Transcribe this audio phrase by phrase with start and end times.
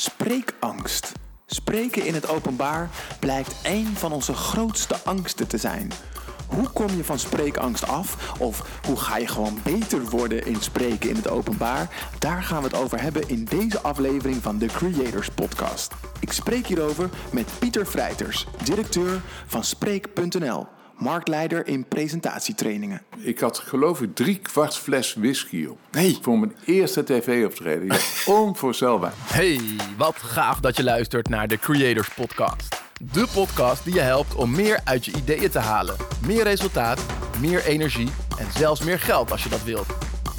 [0.00, 1.12] Spreekangst.
[1.46, 5.92] Spreken in het openbaar blijkt een van onze grootste angsten te zijn.
[6.46, 8.38] Hoe kom je van spreekangst af?
[8.38, 12.08] Of hoe ga je gewoon beter worden in spreken in het openbaar?
[12.18, 15.94] Daar gaan we het over hebben in deze aflevering van de Creators Podcast.
[16.20, 20.66] Ik spreek hierover met Pieter Vrijters, directeur van Spreek.nl,
[21.00, 23.02] marktleider in presentatietrainingen.
[23.18, 25.78] Ik had geloof ik drie kwart fles whisky op.
[25.90, 26.18] Nee.
[26.22, 27.86] Voor mijn eerste tv-optreden.
[27.86, 27.98] Ja,
[28.34, 29.12] onvoorstelbaar.
[29.16, 29.60] Hey,
[29.96, 32.82] wat gaaf dat je luistert naar de Creators Podcast.
[33.12, 35.96] De podcast die je helpt om meer uit je ideeën te halen.
[36.26, 37.00] Meer resultaat,
[37.40, 39.86] meer energie en zelfs meer geld als je dat wilt.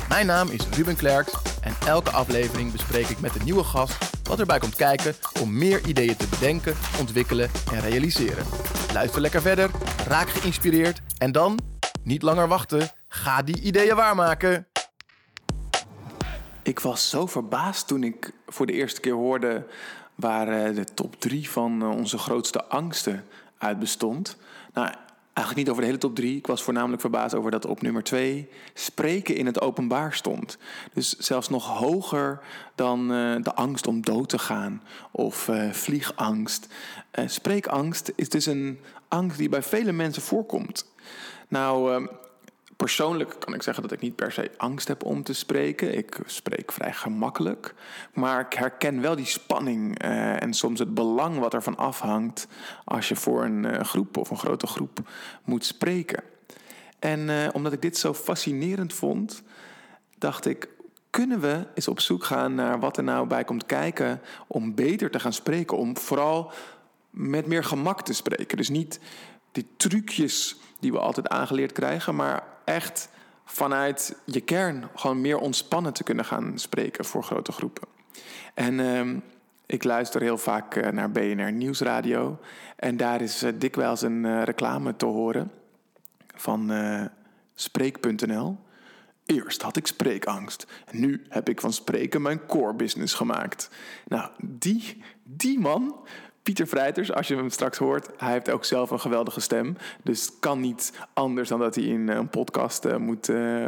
[0.09, 4.39] Mijn naam is Ruben Klerks en elke aflevering bespreek ik met een nieuwe gast wat
[4.39, 8.45] erbij komt kijken om meer ideeën te bedenken, ontwikkelen en realiseren.
[8.93, 9.69] Luister lekker verder,
[10.07, 11.59] raak geïnspireerd en dan,
[12.03, 14.67] niet langer wachten, ga die ideeën waarmaken.
[16.63, 19.67] Ik was zo verbaasd toen ik voor de eerste keer hoorde
[20.15, 23.25] waar eh, de top drie van eh, onze grootste angsten
[23.57, 24.37] uit bestond.
[24.73, 24.93] Nou,
[25.33, 26.37] eigenlijk niet over de hele top drie.
[26.37, 30.57] Ik was voornamelijk verbaasd over dat op nummer twee spreken in het openbaar stond.
[30.93, 32.39] Dus zelfs nog hoger
[32.75, 36.67] dan eh, de angst om dood te gaan of vliegangst.
[37.25, 40.91] spreekangst is dus een angst die bij vele mensen voorkomt.
[41.47, 42.05] Nou, ehm,
[42.81, 45.97] Persoonlijk kan ik zeggen dat ik niet per se angst heb om te spreken.
[45.97, 47.73] Ik spreek vrij gemakkelijk.
[48.13, 52.47] Maar ik herken wel die spanning eh, en soms het belang wat ervan afhangt
[52.83, 54.99] als je voor een uh, groep of een grote groep
[55.43, 56.23] moet spreken.
[56.99, 59.43] En uh, omdat ik dit zo fascinerend vond,
[60.17, 60.69] dacht ik:
[61.09, 65.11] kunnen we eens op zoek gaan naar wat er nou bij komt kijken om beter
[65.11, 65.77] te gaan spreken?
[65.77, 66.51] Om vooral
[67.09, 68.57] met meer gemak te spreken.
[68.57, 68.99] Dus niet
[69.51, 73.09] die trucjes die we altijd aangeleerd krijgen, maar echt
[73.45, 77.87] vanuit je kern gewoon meer ontspannen te kunnen gaan spreken voor grote groepen.
[78.53, 79.17] En uh,
[79.65, 82.39] ik luister heel vaak uh, naar BNR Nieuwsradio
[82.75, 85.51] en daar is uh, dikwijls een uh, reclame te horen
[86.35, 86.71] van
[87.55, 88.57] Spreek.nl.
[89.25, 90.67] Eerst had ik spreekangst.
[90.91, 93.69] Nu heb ik van spreken mijn core business gemaakt.
[94.07, 95.95] Nou, die, die man
[96.43, 99.77] Pieter Vrijters, als je hem straks hoort, hij heeft ook zelf een geweldige stem.
[100.03, 103.65] Dus het kan niet anders dan dat hij in een podcast uh, moet uh,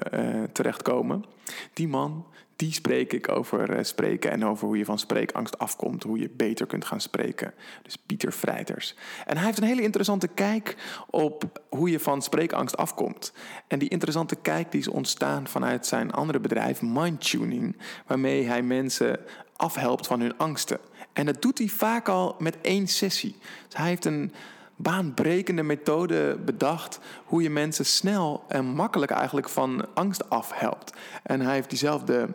[0.51, 1.25] terechtkomen.
[1.73, 2.25] Die man,
[2.56, 6.03] die spreek ik over spreken en over hoe je van spreekangst afkomt.
[6.03, 7.53] Hoe je beter kunt gaan spreken.
[7.83, 8.95] Dus Pieter Vrijters.
[9.25, 10.75] En hij heeft een hele interessante kijk
[11.09, 13.33] op hoe je van spreekangst afkomt.
[13.67, 17.78] En die interessante kijk die is ontstaan vanuit zijn andere bedrijf, Mindtuning.
[18.07, 19.19] Waarmee hij mensen
[19.56, 20.79] afhelpt van hun angsten.
[21.13, 23.35] En dat doet hij vaak al met één sessie.
[23.68, 24.34] Dus hij heeft een
[24.75, 30.94] baanbrekende methode bedacht hoe je mensen snel en makkelijk eigenlijk van angst afhelpt.
[31.24, 32.28] En hij heeft diezelfde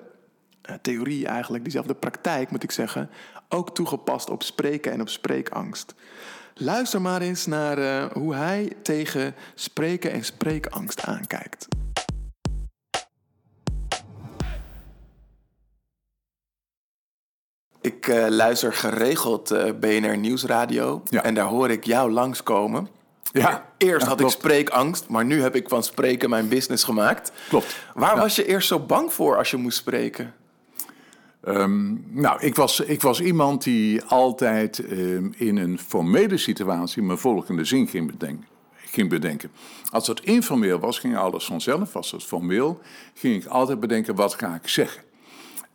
[0.71, 3.11] uh, theorie eigenlijk, diezelfde praktijk moet ik zeggen,
[3.49, 5.95] ook toegepast op spreken en op spreekangst.
[6.55, 11.69] Luister maar eens naar uh, hoe hij tegen spreken en spreekangst aankijkt.
[17.89, 21.03] Ik uh, luister geregeld uh, BNR Nieuwsradio.
[21.05, 21.23] Ja.
[21.23, 22.89] En daar hoor ik jou langskomen.
[23.33, 23.71] Ja.
[23.79, 24.33] Eerst ja, had klopt.
[24.33, 27.33] ik spreekangst, maar nu heb ik van spreken mijn business gemaakt.
[27.49, 27.77] Klopt.
[27.95, 28.21] Waar ja.
[28.21, 30.35] was je eerst zo bang voor als je moest spreken?
[31.47, 37.19] Um, nou, ik was, ik was iemand die altijd um, in een formele situatie mijn
[37.19, 38.47] volgende zin ging bedenken.
[38.75, 39.51] Ging bedenken.
[39.91, 41.93] Als het informeel was, ging alles vanzelf.
[41.93, 42.81] Was het formeel,
[43.15, 45.03] ging ik altijd bedenken: wat ga ik zeggen?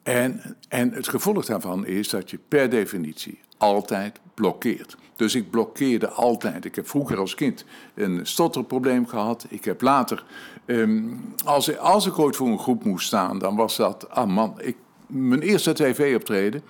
[0.03, 4.97] En, en het gevolg daarvan is dat je per definitie altijd blokkeert.
[5.15, 6.65] Dus ik blokkeerde altijd.
[6.65, 7.65] Ik heb vroeger als kind
[7.95, 9.45] een stotterprobleem gehad.
[9.49, 10.23] Ik heb later,
[10.65, 14.61] um, als, als ik ooit voor een groep moest staan, dan was dat, ah man,
[14.61, 14.75] ik,
[15.07, 16.61] mijn eerste tv-optreden.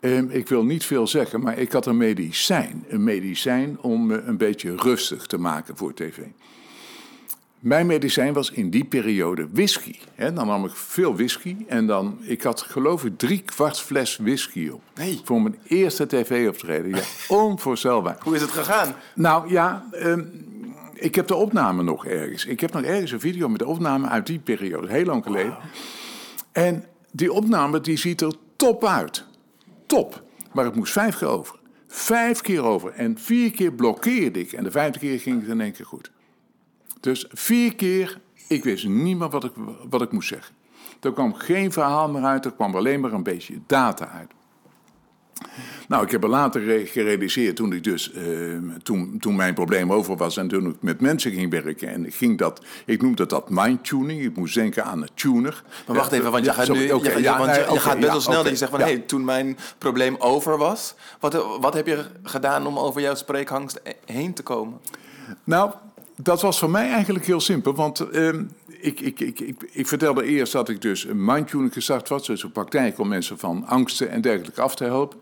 [0.00, 2.84] Um, ik wil niet veel zeggen, maar ik had een medicijn.
[2.88, 6.18] Een medicijn om me een beetje rustig te maken voor tv.
[7.60, 9.98] Mijn medicijn was in die periode whisky.
[10.16, 14.68] dan nam ik veel whisky en dan, ik had geloof ik drie kwart fles whisky
[14.68, 14.82] op.
[14.94, 15.20] Nee.
[15.24, 16.90] Voor mijn eerste tv-optreden.
[16.90, 17.02] Ja,
[17.36, 18.16] onvoorstelbaar.
[18.20, 18.94] Hoe is het gegaan?
[19.14, 20.46] Nou ja, um,
[20.94, 22.44] ik heb de opname nog ergens.
[22.44, 25.52] Ik heb nog ergens een video met de opname uit die periode, heel lang geleden.
[25.52, 25.60] Wow.
[26.52, 29.24] En die opname die ziet er top uit.
[29.86, 30.22] Top.
[30.52, 31.58] Maar het moest vijf keer over.
[31.88, 32.92] Vijf keer over.
[32.92, 34.52] En vier keer blokkeerde ik.
[34.52, 36.10] En de vijfde keer ging het in één keer goed.
[37.00, 39.52] Dus vier keer, ik wist niet meer wat ik,
[39.90, 40.54] wat ik moest zeggen.
[41.00, 44.30] Er kwam geen verhaal meer uit, er kwam alleen maar een beetje data uit.
[45.88, 48.24] Nou, ik heb er later re- gerealiseerd toen ik dus, eh,
[48.82, 52.14] toen, toen mijn probleem over was en toen ik met mensen ging werken en ik
[52.14, 55.62] ging dat, ik noemde dat mindtuning, ik moest denken aan een tuner.
[55.86, 57.80] Maar wacht even, want je gaat nu, je, gaat- ja, want je, nee, je oké,
[57.80, 58.86] gaat best ja, wel snel oké, dat je zegt van, ja.
[58.86, 63.14] hé, hey, toen mijn probleem over was, wat, wat heb je gedaan om over jouw
[63.14, 64.80] spreekhangst heen te komen?
[65.44, 65.72] Nou,
[66.22, 67.74] dat was voor mij eigenlijk heel simpel.
[67.74, 72.08] Want ehm, ik, ik, ik, ik, ik vertelde eerst dat ik dus een mindtuning gestart
[72.08, 72.26] was.
[72.26, 75.18] Dus een praktijk om mensen van angsten en dergelijke af te helpen.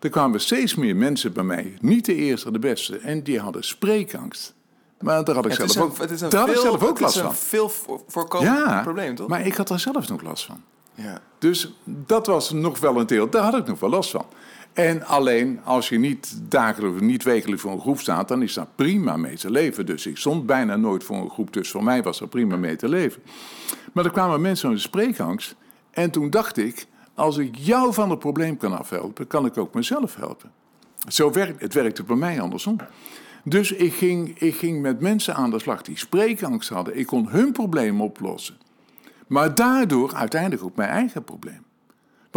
[0.00, 2.98] Er kwamen steeds meer mensen bij mij, niet de eerste, de beste.
[2.98, 4.54] En die hadden spreekangst.
[5.00, 7.00] Maar daar had ik zelf ook, het is een daar had ik veel, zelf ook
[7.00, 7.36] last is een van.
[7.36, 9.28] veel voor- voorkomend probleem, toch?
[9.28, 10.62] maar ik had er zelf nog last van.
[10.94, 11.20] ja.
[11.38, 14.26] Dus dat was nog wel een deel, daar had ik nog wel last van.
[14.78, 18.66] En alleen als je niet dagelijks, niet wekelijks voor een groep staat, dan is daar
[18.74, 19.86] prima mee te leven.
[19.86, 22.76] Dus ik stond bijna nooit voor een groep, dus voor mij was er prima mee
[22.76, 23.22] te leven.
[23.92, 25.54] Maar er kwamen mensen met spreekangst.
[25.90, 29.74] En toen dacht ik, als ik jou van het probleem kan afhelpen, kan ik ook
[29.74, 30.50] mezelf helpen.
[31.08, 32.76] Zo werkt het werkte bij mij andersom.
[33.44, 36.98] Dus ik ging, ik ging met mensen aan de slag die spreekangst hadden.
[36.98, 38.56] Ik kon hun probleem oplossen.
[39.26, 41.66] Maar daardoor uiteindelijk ook mijn eigen probleem.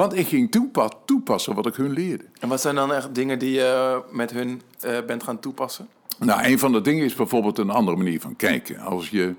[0.01, 2.23] Want ik ging toepa- toepassen wat ik hun leerde.
[2.39, 5.87] En wat zijn dan echt dingen die je met hun eh, bent gaan toepassen?
[6.19, 8.79] Nou, een van de dingen is bijvoorbeeld een andere manier van kijken.
[8.79, 9.35] Als je,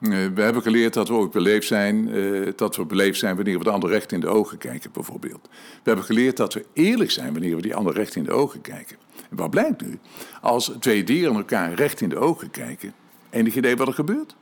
[0.00, 3.58] eh, we hebben geleerd dat we ook beleefd zijn, eh, dat we beleefd zijn wanneer
[3.58, 5.48] we de ander recht in de ogen kijken, bijvoorbeeld.
[5.50, 8.60] We hebben geleerd dat we eerlijk zijn wanneer we die ander recht in de ogen
[8.60, 8.96] kijken.
[9.30, 9.98] En wat blijkt nu?
[10.40, 12.94] Als twee dieren elkaar recht in de ogen kijken,
[13.30, 14.36] enig idee wat er gebeurt?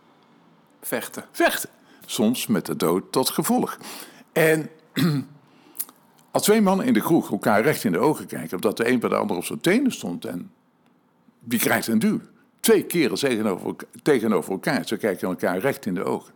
[0.80, 1.24] Vechten.
[1.32, 1.70] vechten.
[2.06, 3.78] Soms met de dood tot gevolg.
[4.32, 4.70] En
[6.34, 8.98] als twee mannen in de kroeg elkaar recht in de ogen kijken, omdat de een
[8.98, 10.50] bij de ander op zijn tenen stond en
[11.40, 12.20] die krijgt een duw.
[12.60, 16.34] Twee keren tegenover, tegenover elkaar, ze kijken elkaar recht in de ogen.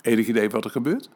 [0.00, 1.10] Enig idee wat er gebeurt?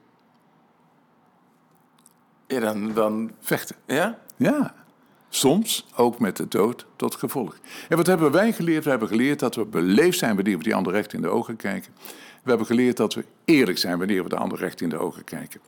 [2.47, 3.31] Ja, dan, dan...
[3.41, 3.77] Vechten.
[3.87, 4.19] Ja?
[4.37, 4.75] Ja.
[5.29, 7.59] Soms ook met de dood tot gevolg.
[7.89, 8.85] En wat hebben wij geleerd?
[8.85, 11.57] We hebben geleerd dat we beleefd zijn wanneer we die ander recht in de ogen
[11.57, 11.93] kijken.
[12.43, 15.25] We hebben geleerd dat we eerlijk zijn wanneer we de ander recht in de ogen
[15.25, 15.61] kijken.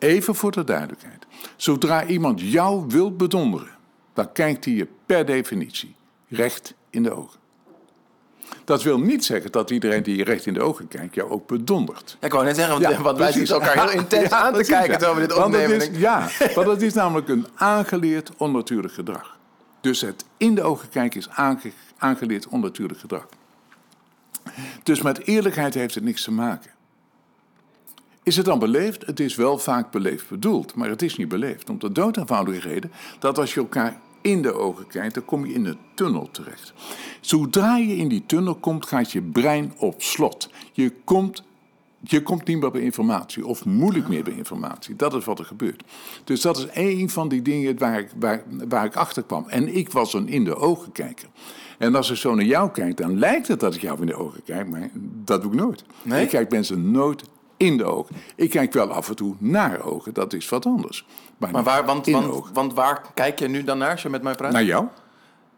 [0.00, 1.26] Even voor de duidelijkheid.
[1.56, 3.70] Zodra iemand jou wil bedonderen,
[4.14, 5.94] dan kijkt hij je per definitie
[6.28, 7.38] recht in de ogen.
[8.64, 11.46] Dat wil niet zeggen dat iedereen die je recht in de ogen kijkt jou ook
[11.46, 12.16] bedondert.
[12.20, 14.64] Ja, ik wou net zeggen, want, want wij zitten elkaar heel intens Ja, aan te
[14.64, 14.96] kijken ja.
[14.96, 15.76] terwijl we dit opnemen.
[15.92, 19.38] is- ja, want het is namelijk een aangeleerd onnatuurlijk gedrag.
[19.80, 23.28] Dus het in de ogen kijken is aange- aangeleerd onnatuurlijk gedrag.
[24.82, 26.70] Dus met eerlijkheid heeft het niks te maken.
[28.30, 29.06] Is het dan beleefd?
[29.06, 31.70] Het is wel vaak beleefd bedoeld, maar het is niet beleefd.
[31.70, 35.46] Om de dood eenvoudige reden dat als je elkaar in de ogen kijkt, dan kom
[35.46, 36.72] je in een tunnel terecht.
[37.20, 40.50] Zodra je in die tunnel komt, gaat je brein op slot.
[40.72, 41.42] Je komt,
[42.00, 44.96] je komt niet meer bij informatie, of moeilijk meer bij informatie.
[44.96, 45.82] Dat is wat er gebeurt.
[46.24, 49.44] Dus dat is één van die dingen waar ik, waar, waar ik achter kwam.
[49.48, 51.28] En ik was een in de ogen kijker.
[51.78, 54.16] En als ik zo naar jou kijk, dan lijkt het dat ik jou in de
[54.16, 54.90] ogen kijk, maar
[55.24, 55.84] dat doe ik nooit.
[56.02, 56.22] Nee?
[56.22, 57.22] Ik kijk mensen nooit
[57.60, 58.16] in de ogen.
[58.36, 61.06] Ik kijk wel af en toe naar ogen, dat is wat anders.
[61.38, 64.34] Maar waar, want, want, want waar kijk je nu dan naar als je met mij
[64.34, 64.52] praat?
[64.52, 64.86] Naar jou?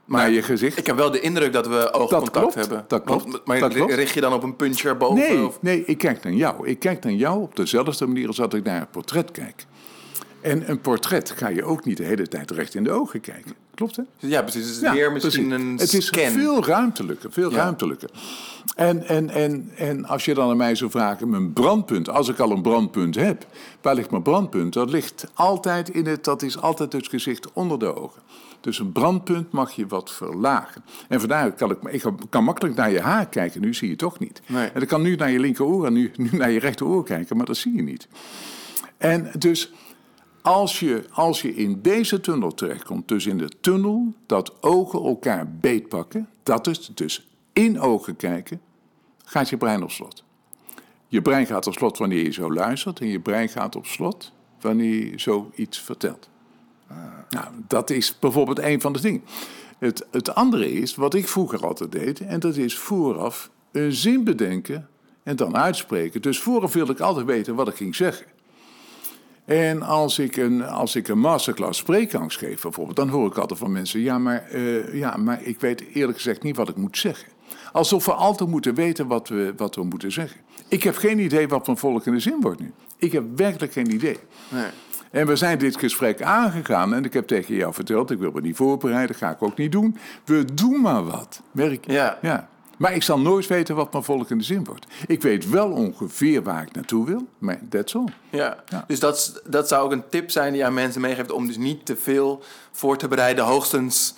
[0.05, 0.79] naar je gezicht?
[0.79, 2.85] Ik heb wel de indruk dat we oogcontact klopt, hebben.
[2.89, 3.93] dat klopt, Want- maar dat klopt.
[3.93, 5.17] richt je dan op een puntje erboven?
[5.17, 5.59] Nee, Of?
[5.63, 6.67] nee, ik kijk naar jou.
[6.69, 9.67] Ik kijk naar jou op dezelfde manier als dat ik naar een portret kijk.
[10.43, 13.53] En een portret ga je ook niet de hele tijd recht in de ogen kijken.
[13.75, 14.03] Klopt, hè?
[14.19, 14.67] Ja, precies.
[14.67, 15.65] Het is Ja, meer misschien precies.
[15.67, 16.31] een Het is scan.
[16.31, 17.57] veel ruimtelijker, veel Ja.
[17.57, 18.11] ruimtelijker.
[18.77, 22.39] En, en, en, en als je dan aan mij zou vragen, mijn brandpunt, als ik
[22.39, 23.47] al een brandpunt heb,
[23.83, 24.73] waar ligt mijn brandpunt?
[24.73, 28.23] Dat ligt altijd in het, dat is altijd het gezicht onder de ogen.
[28.61, 30.85] Dus een brandpunt mag je wat verlagen.
[31.09, 33.99] En vandaar kan ik, ik kan makkelijk naar je haar kijken, nu zie je het
[34.03, 34.41] toch niet.
[34.47, 34.69] Nee.
[34.69, 37.47] En ik kan nu naar je linkeroor en nu, nu naar je rechteroor kijken, maar
[37.47, 38.09] dat zie je niet.
[38.99, 39.73] En dus
[40.43, 45.53] als je, als je in deze tunnel terechtkomt, dus in de tunnel dat ogen elkaar
[45.61, 48.61] beetpakken, dat is dus in ogen kijken,
[49.25, 50.25] gaat je brein op slot.
[51.09, 54.33] Je brein gaat op slot wanneer je zo luistert en je brein gaat op slot
[54.61, 56.29] wanneer je zoiets vertelt.
[57.31, 59.23] Nou, dat is bijvoorbeeld een van de dingen.
[59.79, 64.25] Het, het andere is wat ik vroeger altijd deed, en dat is vooraf een zin
[64.25, 64.89] bedenken
[65.23, 66.23] en dan uitspreken.
[66.23, 68.27] Dus vooraf wilde ik altijd weten wat ik ging zeggen.
[69.45, 73.59] En als ik een, als ik een masterclass spreekangst geef bijvoorbeeld, dan hoor ik altijd
[73.59, 76.99] van mensen: ja maar, eh, ja, maar ik weet eerlijk gezegd niet wat ik moet
[76.99, 77.29] zeggen.
[77.73, 80.41] Alsof we altijd moeten weten wat we, wat we moeten zeggen.
[80.69, 82.73] Ik heb geen idee wat mijn volgende zin wordt nu.
[82.97, 84.19] Ik heb werkelijk geen idee.
[84.49, 84.71] Nee.
[85.11, 88.41] En we zijn dit gesprek aangegaan en ik heb tegen jou verteld, ik wil me
[88.41, 89.97] niet voorbereiden, ga ik ook niet doen.
[90.25, 91.43] We doen maar wat.
[91.51, 91.93] Merk je?
[91.93, 92.19] Ja.
[92.23, 92.49] ja.
[92.83, 94.87] Maar ik zal nooit weten wat mijn volgende zin wordt.
[95.07, 98.09] Ik weet wel ongeveer waar ik naartoe wil, maar that's all.
[98.31, 98.57] Ja.
[98.69, 98.85] Ja.
[98.87, 101.33] dus dat, dat zou ook een tip zijn die je aan mensen meegeeft...
[101.33, 103.45] om dus niet te veel voor te bereiden.
[103.45, 104.15] Hoogstens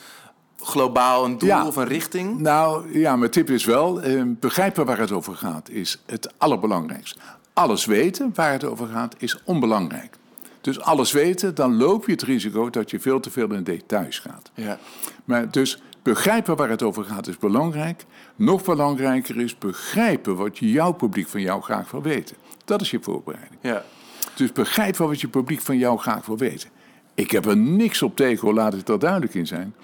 [0.61, 1.67] globaal een doel Ja.
[1.67, 2.39] of een richting.
[2.39, 7.19] Nou ja, mijn tip is wel, eh, begrijpen waar het over gaat is het allerbelangrijkste.
[7.53, 10.17] Alles weten waar het over gaat is onbelangrijk.
[10.61, 14.19] Dus alles weten, dan loop je het risico dat je veel te veel in details
[14.19, 14.51] gaat.
[14.55, 14.79] Ja.
[15.25, 18.05] Maar dus begrijpen waar het over gaat is belangrijk.
[18.37, 22.37] Nog belangrijker is begrijpen wat jouw publiek van jou graag wil weten.
[22.65, 23.59] Dat is je voorbereiding.
[23.61, 23.85] Ja.
[24.35, 26.69] Dus begrijp wat je publiek van jou graag wil weten.
[27.15, 29.75] Ik heb er niks op tegen, laat ik er duidelijk in zijn.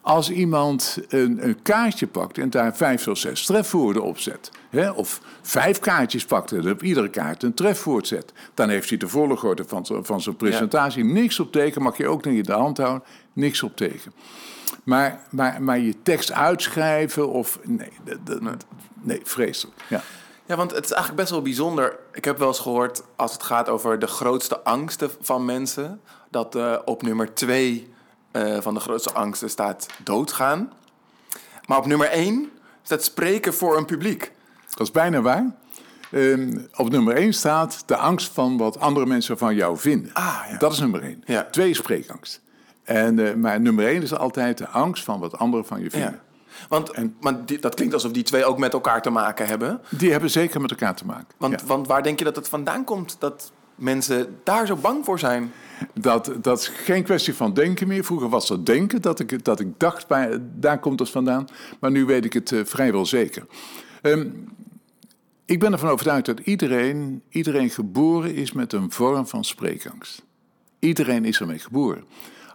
[0.00, 4.90] Als iemand een, een kaartje pakt en daar vijf of zes trefwoorden op zet, hè,
[4.90, 9.08] of vijf kaartjes pakt en op iedere kaart een trefwoord zet, dan heeft hij de
[9.08, 11.82] volgorde van, van zijn presentatie niks op tegen.
[11.82, 14.12] Mag je ook niet in de hand houden, niks op tegen.
[14.84, 17.58] Maar, maar, maar je tekst uitschrijven of.
[17.62, 18.64] Nee, dat- dat-
[19.02, 19.76] nee vreselijk.
[19.88, 20.02] Ja.
[20.46, 21.96] Ja, want het is eigenlijk best wel bijzonder.
[22.12, 26.00] Ik heb wel eens gehoord, als het gaat over de grootste angsten van mensen...
[26.30, 27.92] dat eh, op nummer twee
[28.34, 30.72] eh, van de grootste angsten staat doodgaan.
[31.66, 32.50] Maar op nummer één
[32.82, 34.32] staat spreken voor een publiek.
[34.70, 35.54] Dat is bijna waar.
[36.10, 40.12] Ehm, op nummer 1 staat de angst van wat andere mensen van jou vinden.
[40.12, 40.56] Ah, ja.
[40.58, 41.22] Dat is nummer 1.
[41.26, 41.46] Ja.
[41.50, 42.40] Twee spreekangst.
[42.84, 46.10] En, eh, maar nummer 1 is altijd de angst van wat anderen van je vinden.
[46.10, 46.22] Ja.
[46.68, 49.80] Want, want die- dat klinkt alsof die twee ook met elkaar te maken hebben.
[49.90, 51.26] Die hebben zeker met elkaar te maken.
[51.36, 51.66] Want, Ja.
[51.66, 55.52] want waar denk je dat het vandaan komt dat mensen daar zo bang voor zijn?
[55.94, 58.04] Dat, dat is geen kwestie van denken meer.
[58.04, 60.06] Vroeger was dat denken, dat ik, dat ik dacht,
[60.56, 61.46] daar komt het vandaan.
[61.80, 63.46] Maar nu weet ik het eh, vrijwel zeker.
[64.02, 64.26] Ehm,
[65.44, 70.22] ik ben ervan overtuigd dat iedereen, iedereen geboren is met een vorm van spreekangst.
[70.78, 72.04] Iedereen is ermee geboren.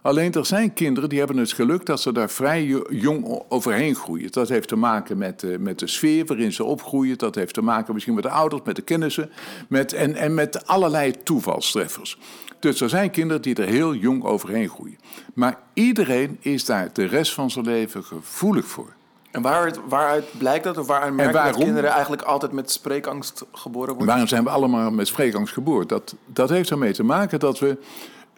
[0.02, 3.94] Alleen er zijn kinderen die hebben het geluk dat ze daar vrij jo- jong overheen
[3.94, 4.32] groeien.
[4.32, 7.18] Dat heeft te maken met, eh, met de sfeer waarin ze opgroeien.
[7.18, 9.30] Dat heeft te maken misschien met de ouders, met de kennissen.
[9.68, 12.18] Met, en, en met allerlei toevalstreffers.
[12.58, 14.98] Dus er zijn kinderen die er heel jong overheen groeien.
[15.34, 18.92] Maar iedereen is daar de rest van zijn leven gevoelig voor.
[19.30, 20.78] En waaruit, waaruit blijkt dat?
[20.78, 24.06] Of waaruit merk je dat kinderen eigenlijk altijd met spreekangst geboren worden?
[24.06, 25.88] Waarom zijn we allemaal met spreekangst geboren?
[25.88, 27.78] Dat, dat heeft ermee te maken dat we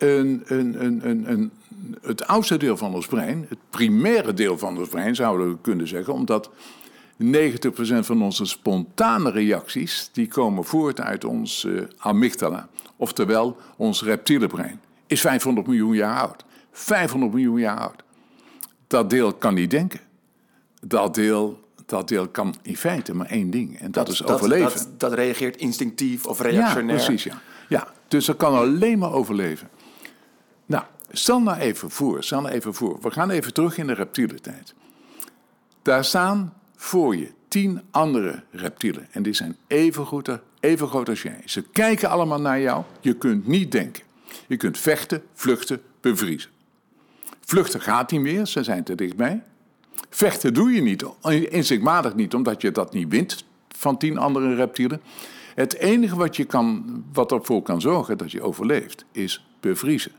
[0.02, 1.52] een, een, een, een, een,
[2.02, 5.88] het oudste deel van ons brein, het primaire deel van ons brein zouden we kunnen
[5.88, 6.50] zeggen, omdat
[7.22, 7.26] 90%
[8.00, 14.80] van onze spontane reacties die komen voort uit ons eh, amygdala, oftewel ons reptiele brein,
[15.06, 16.44] is 500 miljoen jaar oud.
[16.72, 18.02] 500 miljoen jaar oud.
[18.86, 20.00] Dat deel kan niet denken.
[20.80, 24.72] Dat deel, dat deel kan in feite maar één ding, en dat, is overleven.
[24.78, 26.96] Dat, dat reageert instinctief of Ja, reactionair.
[26.96, 27.40] precies, ja.
[27.68, 27.92] ja.
[28.08, 29.68] Dus dat kan alleen maar overleven.
[31.12, 32.98] Stel nou even voor, stel nou even voor.
[33.00, 34.74] We gaan even terug in de reptiele tijd.
[35.82, 39.08] Daar staan voor je tien andere reptielen.
[39.10, 40.06] En die zijn even
[40.60, 41.42] even groot als jij.
[41.44, 42.84] Ze kijken allemaal naar jou.
[43.00, 44.02] Je kunt niet denken.
[44.46, 46.50] Je kunt vechten, vluchten, bevriezen.
[47.40, 49.42] Vluchten gaat niet meer, ze zijn te dichtbij.
[50.10, 51.04] Vechten doe je niet,
[51.50, 55.00] inzichtmatig niet, omdat je dat niet wint van tien andere reptielen.
[55.54, 60.12] Het enige wat, je kan, wat ervoor kan zorgen dat je overleeft, is bevriezen.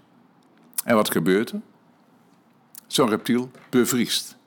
[0.83, 1.61] En wat gebeurt er?
[2.87, 4.37] Zo'n reptiel bevriest.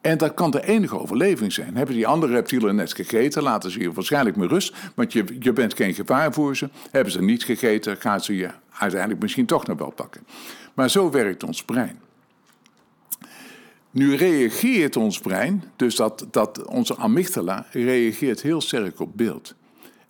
[0.00, 1.76] En dat kan de enige overleving zijn.
[1.76, 5.52] Hebben die andere reptielen net gegeten, laten ze je waarschijnlijk met rust, want je, je
[5.52, 6.68] bent geen gevaar voor ze.
[6.90, 10.26] Hebben ze niet gegeten, gaan ze je uiteindelijk misschien toch nog wel pakken.
[10.74, 12.00] Maar zo werkt ons brein.
[13.90, 19.54] Nu reageert ons brein, dus dat, dat onze amygdala reageert heel sterk op beeld.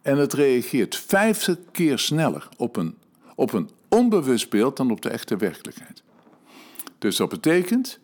[0.02, 2.94] En het reageert 50 keer sneller op een,
[3.34, 6.02] op een onbewust beeld dan op de echte werkelijkheid.
[6.98, 7.98] Dus dat betekent,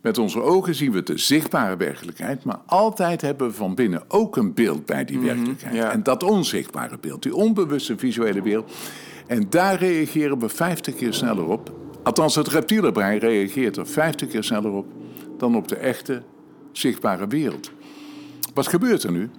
[0.00, 4.36] met onze ogen zien we de zichtbare werkelijkheid, maar altijd hebben we van binnen ook
[4.36, 5.74] een beeld bij die werkelijkheid.
[5.74, 5.92] ja.
[5.92, 8.72] En dat onzichtbare beeld, die onbewuste visuele beeld.
[9.26, 11.74] En daar reageren we 50 keer sneller op.
[12.02, 14.86] Althans, het reptiele brein reageert er 50 keer sneller op
[15.38, 16.22] dan op de echte
[16.72, 17.70] zichtbare wereld.
[18.54, 19.30] Wat gebeurt er nu?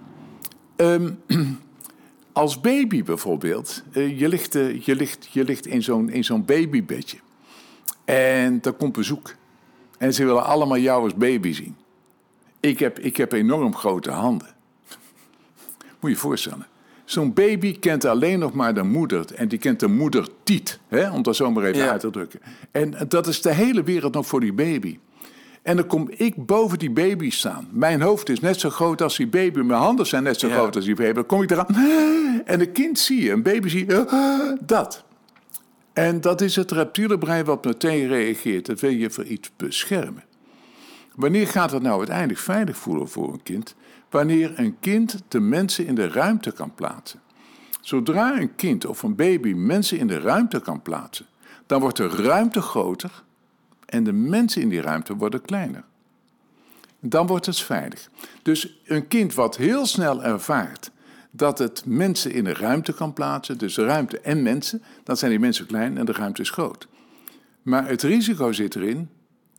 [0.76, 1.10] Ehm,
[2.38, 6.44] als baby bijvoorbeeld, eh, je, ligt, eh, je, ligt, je ligt in zo'n in zo'n
[6.44, 7.18] babybedje.
[8.04, 9.34] En er komt bezoek.
[9.98, 11.76] En ze willen allemaal jou als baby zien.
[12.60, 14.48] Ik heb, ik heb enorm grote handen.
[15.78, 16.66] Moet je je voorstellen.
[17.04, 19.34] Zo'n baby kent alleen nog maar de moeder.
[19.34, 21.90] En die kent de moedertiet, hè, om dat zo maar even Ja.
[21.90, 22.40] uit te drukken.
[22.70, 24.98] En dat is de hele wereld nog voor die baby.
[25.62, 27.68] En dan kom ik boven die baby staan.
[27.70, 29.60] Mijn hoofd is net zo groot als die baby.
[29.60, 30.54] Mijn handen zijn net zo Ja.
[30.54, 31.12] groot als die baby.
[31.12, 31.66] Dan kom ik eraan.
[32.44, 34.56] En een kind zie je, een baby zie je.
[34.66, 35.04] Dat.
[35.92, 38.66] En dat is het reptiele brein wat meteen reageert.
[38.66, 40.24] Dat wil je voor iets beschermen.
[41.14, 43.74] Wanneer gaat het nou uiteindelijk veilig voelen voor een kind?
[44.10, 47.20] Wanneer een kind de mensen in de ruimte kan plaatsen.
[47.80, 51.26] Zodra een kind of een baby mensen in de ruimte kan plaatsen,
[51.66, 53.22] dan wordt de ruimte groter
[53.88, 55.84] en de mensen in die ruimte worden kleiner.
[57.00, 58.10] Dan wordt het veilig.
[58.42, 60.90] Dus een kind wat heel snel ervaart
[61.30, 65.40] dat het mensen in de ruimte kan plaatsen, dus ruimte en mensen, dan zijn die
[65.40, 66.88] mensen klein en de ruimte is groot.
[67.62, 69.08] Maar het risico zit erin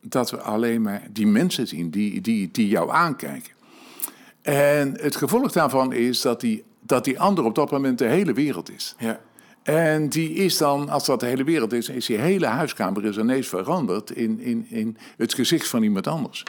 [0.01, 3.51] dat we alleen maar die mensen zien die, die, die jou aankijken.
[4.41, 8.33] En het gevolg daarvan is dat die, dat die ander op dat moment de hele
[8.33, 8.95] wereld is.
[8.97, 9.19] Ja.
[9.63, 13.17] En die is dan, als dat de hele wereld is, is die hele huiskamer is
[13.17, 16.43] ineens veranderd in, in, in het gezicht van iemand anders.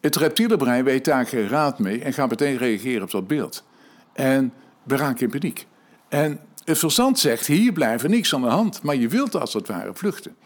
[0.00, 3.64] Het reptiele brein weet daar geen raad mee en gaat meteen reageren op dat beeld.
[4.12, 4.52] En
[4.82, 5.66] we raken in paniek.
[6.08, 9.68] En het verstand zegt, hier blijven niks aan de hand, maar je wilt als het
[9.68, 10.36] ware vluchten.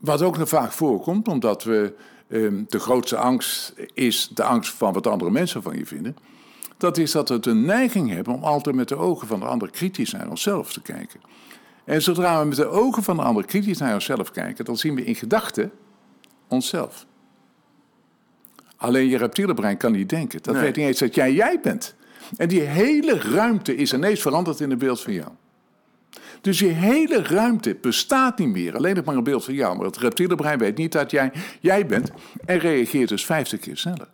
[0.00, 1.94] Wat ook nog vaak voorkomt, omdat we
[2.28, 6.16] ehm, de grootste angst is de angst van wat andere mensen van je vinden.
[6.82, 9.70] Dat is dat we de neiging hebben om altijd met de ogen van de ander
[9.70, 11.20] kritisch naar onszelf te kijken.
[11.84, 14.94] En zodra we met de ogen van de ander kritisch naar onszelf kijken, dan zien
[14.94, 15.70] we in gedachten
[16.48, 17.06] onszelf.
[18.76, 20.42] Alleen je reptiele brein kan niet denken.
[20.42, 20.62] Dat Nee.
[20.62, 21.94] weet niet eens dat jij jij bent.
[22.36, 25.30] En die hele ruimte is ineens veranderd in een beeld van jou.
[26.40, 28.76] Dus je hele ruimte bestaat niet meer.
[28.76, 29.76] Alleen nog maar een beeld van jou.
[29.76, 32.10] Maar het reptiele brein weet niet dat jij jij bent.
[32.44, 34.08] En reageert dus 50 keer sneller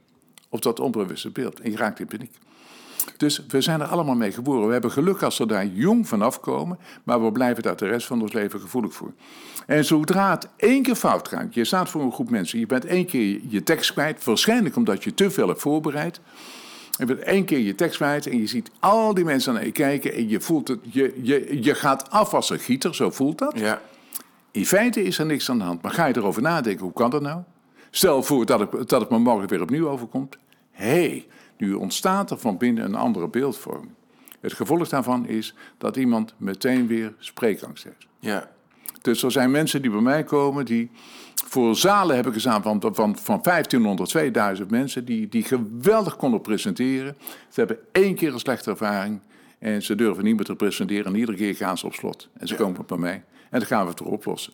[0.48, 1.60] op dat onbewuste beeld.
[1.60, 2.32] En je raakt in paniek.
[3.16, 4.66] Dus we zijn er allemaal mee geboren.
[4.66, 6.78] We hebben geluk als we daar jong vanaf komen.
[7.04, 9.12] Maar we blijven daar de rest van ons leven gevoelig voor.
[9.66, 11.54] En zodra het één keer fout gaat.
[11.54, 12.58] Je staat voor een groep mensen.
[12.58, 14.24] Je bent één keer je tekst kwijt.
[14.24, 16.20] Waarschijnlijk omdat je te veel hebt voorbereid.
[16.98, 19.72] Je bent één keer je tekst kwijt en je ziet al die mensen naar je
[19.72, 23.38] kijken en je voelt het, je, je, je gaat af als een gieter, zo voelt
[23.38, 23.58] dat.
[23.58, 23.80] Ja.
[24.50, 27.10] In feite is er niks aan de hand, maar ga je erover nadenken, hoe kan
[27.10, 27.42] dat nou?
[27.90, 30.38] Stel voor dat het, dat het me morgen weer opnieuw overkomt.
[30.70, 31.26] Hé, hey,
[31.56, 33.92] nu ontstaat er van binnen een andere beeldvorming.
[34.40, 38.06] Het gevolg daarvan is dat iemand meteen weer spreekangst heeft.
[38.18, 38.50] Ja.
[39.02, 40.90] Dus er zijn mensen die bij mij komen die
[41.46, 47.16] voor zalen hebben gestaan van, van, van 1500, 2000 mensen die, die geweldig konden presenteren.
[47.48, 49.20] Ze hebben één keer een slechte ervaring
[49.58, 51.04] en ze durven niet meer te presenteren.
[51.04, 52.28] En iedere keer gaan ze op slot.
[52.32, 54.52] En ze komen bij mij en dan gaan we het erop oplossen.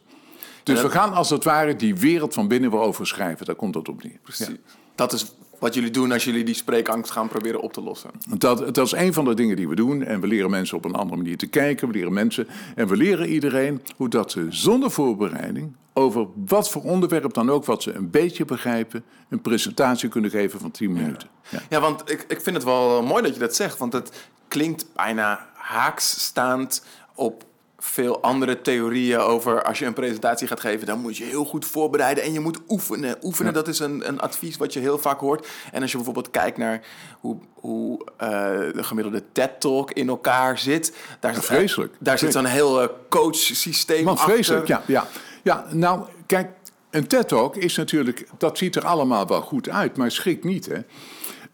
[0.65, 3.47] Dus we gaan als het ware die wereld van binnen weer overschrijven.
[3.47, 4.19] Daar komt het op neer.
[4.23, 4.47] Precies.
[4.47, 4.55] Ja.
[4.95, 8.11] Dat is wat jullie doen als jullie die spreekangst gaan proberen op te lossen.
[8.39, 10.03] Dat, dat is een van de dingen die we doen.
[10.03, 11.89] En we leren mensen op een andere manier te kijken.
[11.89, 16.83] We leren mensen en we leren iedereen hoe dat ze zonder voorbereiding over wat voor
[16.83, 21.29] onderwerp dan ook, wat ze een beetje begrijpen, een presentatie kunnen geven van 10 minuten.
[21.49, 21.59] Ja.
[21.71, 23.79] Ja, want ik, ik vind het wel mooi dat je dat zegt.
[23.79, 27.45] Want het klinkt bijna haaks staand op
[27.87, 31.65] veel andere theorieën over als je een presentatie gaat geven, dan moet je heel goed
[31.67, 33.17] voorbereiden en je moet oefenen.
[33.23, 35.47] Oefenen, dat is een, een advies wat je heel vaak hoort.
[35.73, 36.81] En als je bijvoorbeeld kijkt naar
[37.21, 38.29] hoe, hoe eh,
[38.75, 41.95] de gemiddelde TED-talk in elkaar zit, daar, zit- vreselijk.
[41.99, 44.33] daar zit zo'n heel eh, coach-systeem achter.
[44.33, 45.07] vreselijk, ja, ja.
[45.43, 46.49] Ja, nou, kijk,
[46.91, 50.79] een TED-talk is natuurlijk, dat ziet er allemaal wel goed uit, maar schrik niet, hè.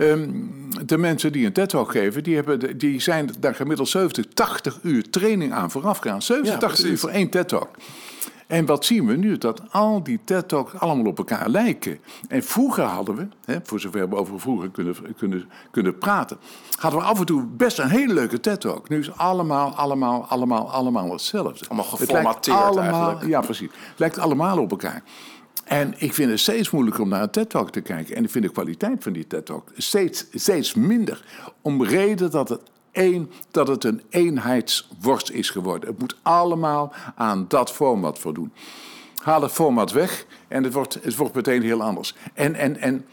[0.00, 0.28] Ehm,
[0.86, 5.10] de mensen die een TED-talk geven, die, hebben, die zijn daar gemiddeld 70, 80 uur
[5.10, 6.22] training aan vooraf gegaan.
[6.22, 7.68] 70, Ja, 80 uur voor één TED-talk.
[8.46, 9.38] En wat zien we nu?
[9.38, 11.98] Dat al die TED-talks allemaal op elkaar lijken.
[12.28, 16.38] En vroeger hadden we, hè, voor zover we over vroeger kunnen, kunnen, kunnen praten,
[16.78, 18.88] hadden we af en toe best een hele leuke TED-talk.
[18.88, 21.66] Nu is allemaal, allemaal, allemaal, allemaal hetzelfde.
[21.68, 23.26] Allemaal Het lijkt geformateerd allemaal, eigenlijk.
[23.26, 23.70] Ja, precies.
[23.72, 25.02] Het lijkt allemaal op elkaar.
[25.70, 28.16] En ik vind het steeds moeilijker om naar een TED-talk te kijken.
[28.16, 31.24] En ik vind de kwaliteit van die TED-talk steeds, steeds minder.
[31.62, 32.60] Om reden dat het,
[32.92, 35.88] één, dat het een eenheidsworst is geworden.
[35.88, 38.52] Het moet allemaal aan dat format voldoen.
[39.22, 42.14] Haal het format weg en het wordt, het wordt meteen heel anders.
[42.34, 43.04] En, en, en,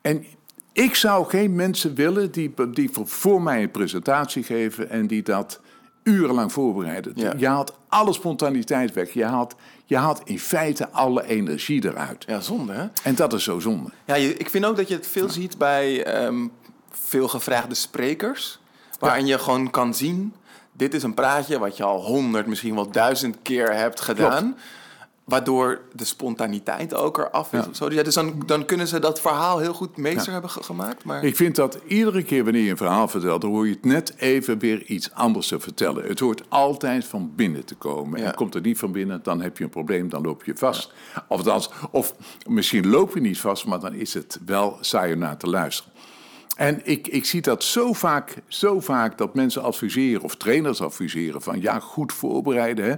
[0.00, 0.24] en
[0.72, 4.90] ik zou geen mensen willen die, die voor, voor mij een presentatie geven...
[4.90, 5.60] en die dat
[6.02, 7.12] urenlang voorbereiden.
[7.14, 7.32] Ja.
[7.36, 9.12] Je haalt alle spontaniteit weg.
[9.12, 9.54] Je haalt,
[9.88, 12.24] je haalt in feite alle energie eruit.
[12.26, 12.86] Ja, zonde hè?
[13.02, 13.90] En dat is zo zonde.
[14.04, 16.46] Ja, ik vind ook dat je het veel ziet bij ehm
[16.90, 18.58] veel gevraagde sprekers.
[18.98, 20.34] Waarin je gewoon kan zien,
[20.72, 24.56] dit is een praatje wat je al honderd, misschien wel duizend keer hebt gedaan.
[25.28, 27.60] Waardoor de spontaniteit ook eraf is.
[27.60, 27.66] Ja.
[27.70, 27.90] of Zo.
[27.90, 31.04] Ja, dus dan, dan kunnen ze dat verhaal heel goed meester hebben ge- gemaakt.
[31.04, 31.24] Maar...
[31.24, 34.14] Ik vind dat iedere keer wanneer je een verhaal vertelt, dan hoor je het net
[34.16, 36.04] even weer iets anders te vertellen.
[36.04, 38.24] Het hoort altijd van binnen te komen.
[38.24, 40.92] En komt het niet van binnen, dan heb je een probleem, dan loop je vast.
[41.16, 42.14] Of, althans, of
[42.46, 45.92] misschien loop je niet vast, maar dan is het wel saai om naar te luisteren.
[46.56, 51.42] En ik, ik zie dat zo vaak, zo vaak dat mensen adviseren of trainers adviseren
[51.42, 52.84] van ja, goed voorbereiden.
[52.84, 52.94] Hè?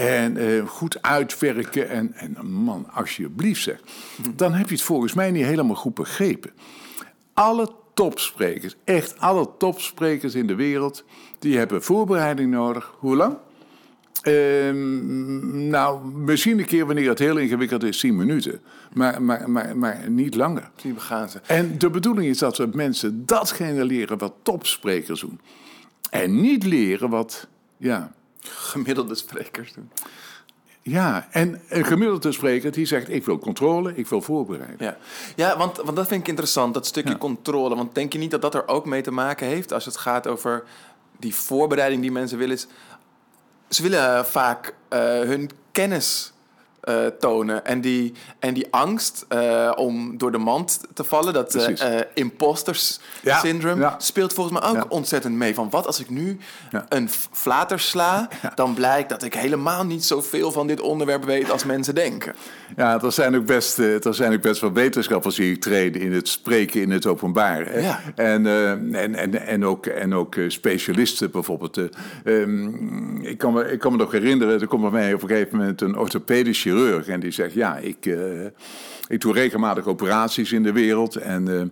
[0.00, 1.88] En eh, goed uitwerken.
[1.88, 3.80] En, en man, alsjeblieft zeg.
[4.34, 6.50] Dan heb je het volgens mij niet helemaal goed begrepen.
[7.34, 11.04] Alle topsprekers, echt alle topsprekers in de wereld,
[11.38, 12.94] die hebben voorbereiding nodig.
[12.98, 13.36] Hoe lang?
[14.22, 18.60] Ehm, nou, misschien een keer wanneer het heel ingewikkeld is, 10 minuten.
[18.92, 20.70] Maar, maar, maar, maar niet langer.
[20.82, 21.40] Die begaan ze.
[21.46, 25.40] En de bedoeling is dat we mensen datgene leren wat topsprekers doen.
[26.10, 29.90] En niet leren wat, ja, Gemiddelde sprekers doen.
[30.82, 31.28] ja.
[31.30, 34.76] En een gemiddelde spreker die zegt, ik wil controle, ik wil voorbereiden.
[34.86, 34.96] Ja,
[35.36, 37.18] ja want, want dat vind ik interessant, dat stukje Ja.
[37.18, 37.76] controle.
[37.76, 40.26] Want denk je niet dat dat er ook mee te maken heeft als het gaat
[40.26, 40.64] over
[41.18, 42.54] die voorbereiding die mensen willen?
[42.56, 42.66] Is,
[43.68, 46.32] ze willen vaak eh, hun kennis
[46.80, 51.54] eh, tonen en die, en die angst eh, om door de mand te vallen, dat
[51.54, 53.94] eh, imposters Ja, syndrome, ja.
[53.98, 54.84] speelt volgens mij ook Ja.
[54.88, 55.54] ontzettend mee.
[55.54, 56.38] Van wat als ik nu
[56.88, 61.64] een flater sla, dan blijkt dat ik helemaal niet zoveel van dit onderwerp weet als
[61.64, 62.34] mensen denken.
[62.76, 66.28] Ja, er zijn ook best, er zijn ook best wel wetenschappers die treden in het
[66.28, 67.66] spreken in het openbaar.
[67.66, 71.76] En, en, en, en ook, en ook specialisten bijvoorbeeld.
[71.78, 71.84] eh,
[72.42, 75.28] ehm, ik, kan me, ik kan me nog herinneren, er komt bij mij op een
[75.28, 76.60] gegeven moment een orthopedisch
[77.08, 78.44] En die zegt, ja, ik, eh,
[79.08, 81.16] ik doe regelmatig operaties in de wereld.
[81.16, 81.62] En eh,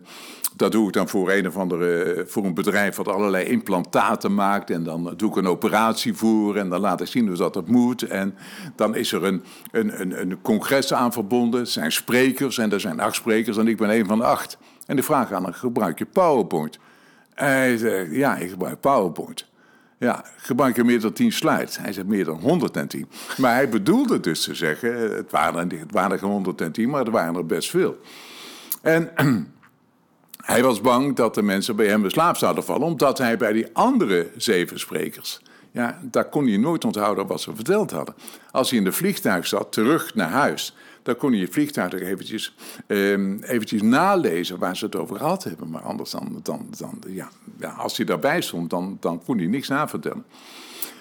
[0.57, 4.71] dat doe ik dan voor een of andere, voor een bedrijf wat allerlei implantaten maakt.
[4.71, 7.69] En dan doe ik een operatie voor en dan laat ik zien hoe dat het
[7.69, 8.03] moet.
[8.03, 8.35] En
[8.77, 11.61] dan is er een, een, een, een congres aan verbonden.
[11.61, 14.59] Het zijn sprekers en er zijn acht sprekers en ik ben een van de acht.
[14.87, 16.79] En de vraag aan hem, gebruik je PowerPoint?
[17.35, 19.48] En hij zegt, ja, ik gebruik PowerPoint.
[19.99, 21.79] Ja, gebruik je meer dan 10 slides?
[21.79, 23.09] Hij zegt meer dan 110.
[23.37, 27.35] Maar hij bedoelde dus te zeggen, het waren, het waren geen 110, maar er waren
[27.35, 27.99] er best veel.
[28.83, 29.11] En
[30.53, 33.53] hij was bang dat de mensen bij hem in slaap zouden vallen, omdat hij bij
[33.53, 38.15] die andere zeven sprekers, ja, daar kon hij nooit onthouden wat ze verteld hadden.
[38.51, 40.77] Als hij in de vliegtuig zat, terug naar huis,
[41.09, 42.55] dan kon hij het vliegtuig er eventjes,
[42.87, 45.71] ehm, eventjes nalezen waar ze het over gehad hebben.
[45.71, 49.47] Maar anders dan, dan, dan ja, ja, als hij daarbij stond, dan, dan kon hij
[49.47, 50.25] niks navertellen.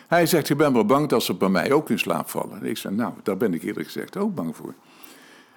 [0.07, 2.59] Hij zegt, ik ben wel bang dat ze bij mij ook in slaap vallen.
[2.59, 4.73] En ik zei, nou, daar ben ik eerlijk gezegd ook bang voor.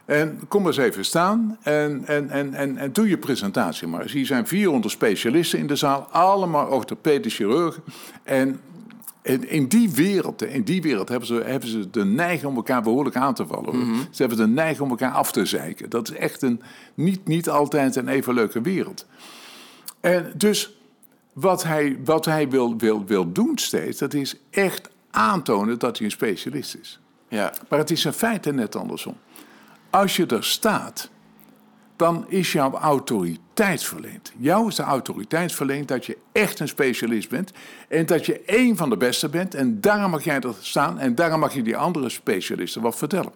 [0.05, 4.09] En kom eens even staan en, en, en, en, en doe je presentatie maar.
[4.09, 7.83] Hier zijn 400 specialisten in de zaal, allemaal orthopedische chirurgen.
[8.23, 8.61] En
[9.23, 12.83] in, in die wereld, in die wereld hebben, ze, hebben ze de neiging om elkaar
[12.83, 13.75] behoorlijk aan te vallen.
[13.77, 13.97] hoor.
[14.11, 15.91] Ze hebben de neiging om elkaar af te zeiken.
[15.91, 16.63] Dat is echt een
[16.95, 19.07] niet, niet altijd een even leuke wereld.
[20.01, 20.79] En dus
[21.33, 26.07] wat hij, wat hij wil, wil, wil doen steeds, dat is echt aantonen dat hij
[26.07, 27.01] een specialist is.
[27.29, 29.17] Ja, Maar het is in feite net andersom.
[29.91, 31.11] Als je er staat,
[32.01, 34.33] dan is jouw autoriteit verleend.
[34.37, 37.53] Jou is de autoriteit verleend dat je echt een specialist bent.
[37.89, 39.55] En dat je één van de beste bent.
[39.55, 40.99] En daarom mag jij er staan.
[40.99, 43.33] En daarom mag je die andere specialisten wat vertellen.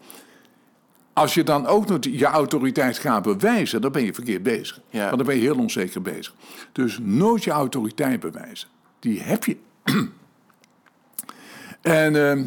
[1.13, 4.81] Als je dan ook nog je autoriteit gaat bewijzen, dan ben je verkeerd bezig.
[4.91, 5.05] Ja.
[5.05, 6.35] Want dan ben je heel onzeker bezig.
[6.73, 8.69] Dus nooit je autoriteit bewijzen.
[8.99, 9.57] Die heb je.
[11.83, 12.45] en ehm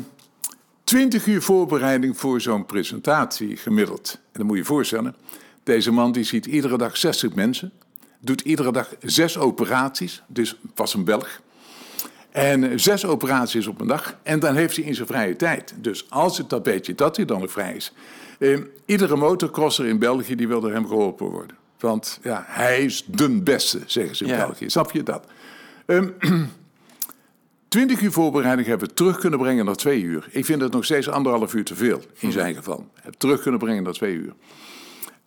[0.83, 4.13] 20 uur voorbereiding voor zo'n presentatie gemiddeld.
[4.13, 5.15] En dan moet je je voorstellen,
[5.67, 7.71] deze man die ziet iedere dag 60 mensen.
[8.19, 11.41] Doet iedere dag zes operaties, dus was een Belg.
[12.31, 14.17] En eh, zes operaties op een dag.
[14.23, 15.73] En dan heeft hij in zijn vrije tijd.
[15.77, 17.93] Dus als het dat beetje dat hij dan nog vrij is.
[18.39, 21.57] Eh, iedere motocrosser in België die wil door hem geholpen worden.
[21.79, 24.45] Want ja, hij is de beste, zeggen ze in Ja.
[24.45, 24.69] België.
[24.69, 25.25] Snap je dat?
[25.85, 26.09] Ehm
[27.67, 30.27] 20 uur voorbereiding hebben we terug kunnen brengen naar twee uur.
[30.31, 32.87] Ik vind het nog steeds anderhalf uur te veel, in zijn geval.
[33.01, 34.33] Heb terug kunnen brengen naar twee uur.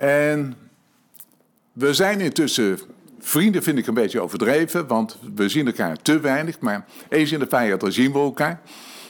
[0.00, 0.54] En
[1.72, 2.78] we zijn intussen,
[3.18, 6.60] vrienden vind ik een beetje overdreven, want we zien elkaar te weinig.
[6.60, 8.60] Maar eens in de vijf jaar dan zien we elkaar.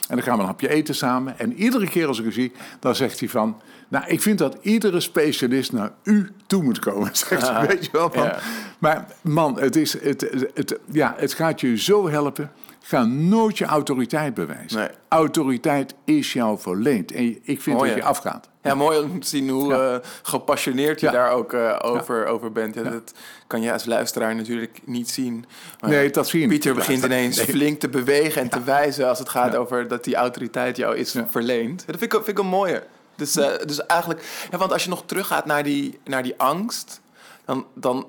[0.07, 1.39] En dan gaan we een hapje eten samen.
[1.39, 3.61] En iedere keer als ik hem zie, dan zegt hij van...
[3.87, 7.15] Nou, ik vind dat iedere specialist naar u toe moet komen.
[7.27, 8.11] Zegt hij, weet je wel.
[8.11, 8.23] Van.
[8.23, 8.39] Ja.
[8.79, 12.51] Maar man, het, is, het, het, ja, het gaat je zo helpen.
[12.83, 14.79] Ga nooit je autoriteit bewijzen.
[14.79, 14.87] Nee.
[15.07, 17.11] Autoriteit is jou verleend.
[17.11, 18.49] En ik vind Mooi, dat je afgaat.
[18.61, 19.93] Ja, mooi om te zien hoe Ja.
[19.93, 21.11] eh, gepassioneerd je Ja.
[21.11, 22.73] daar ook eh, over, over bent.
[22.73, 23.13] Dat
[23.47, 25.45] kan je als luisteraar natuurlijk niet zien.
[25.79, 26.59] Maar Nee, dat zie je niet.
[26.59, 27.45] Pieter begint ineens Nee.
[27.45, 31.15] flink te bewegen en te wijzen als het gaat over dat die autoriteit jou is
[31.29, 31.77] verleend.
[31.87, 32.83] Dat vind ik, vind ik een mooie.
[33.15, 37.01] Dus, eh, dus eigenlijk, ja, want als je nog teruggaat naar die, naar die angst,
[37.45, 38.07] dan, dan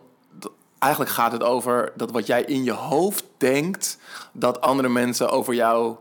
[0.83, 3.99] eigenlijk gaat het over dat wat jij in je hoofd denkt,
[4.33, 5.97] dat andere mensen over jou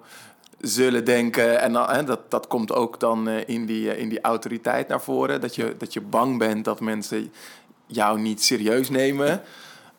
[0.60, 1.62] zullen denken.
[1.62, 4.88] En dan, hè, dat, dat komt ook dan eh, in, die, eh, in die autoriteit
[4.88, 5.42] naar voren.
[5.42, 7.32] Dat je, dat je bang bent dat mensen
[7.86, 9.42] jou niet serieus nemen.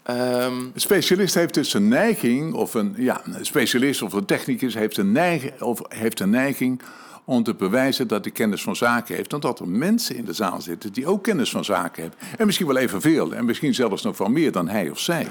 [0.03, 4.75] Ehm, Een specialist heeft dus een neiging, of een, ja, een specialist of een technicus
[4.75, 6.83] heeft een neiging, of heeft een neiging
[7.25, 9.33] om te bewijzen dat hij kennis van zaken heeft.
[9.33, 12.21] omdat er mensen in de zaal zitten die ook kennis van zaken hebben.
[12.39, 13.33] En misschien wel evenveel.
[13.35, 15.29] En misschien zelfs nog wel meer dan hij of zij.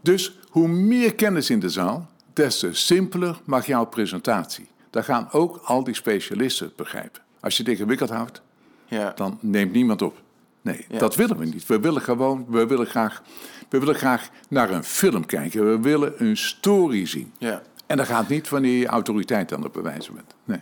[0.00, 4.68] Dus hoe meer kennis in de zaal, des te simpeler mag jouw presentatie.
[4.90, 7.22] Daar gaan ook al die specialisten het begrijpen.
[7.40, 8.42] Als je het ingewikkeld houdt,
[8.86, 9.12] Ja.
[9.16, 10.20] dan neemt niemand op.
[10.62, 10.98] Nee, Ja.
[10.98, 11.66] dat willen we niet.
[11.66, 13.22] We willen gewoon, we willen, graag,
[13.68, 15.70] we willen graag naar een film kijken.
[15.70, 17.32] We willen een story zien.
[17.38, 17.62] ja.
[17.90, 20.34] En dat gaat niet wanneer je autoriteit aan het bewijzen bent.
[20.44, 20.60] Nee.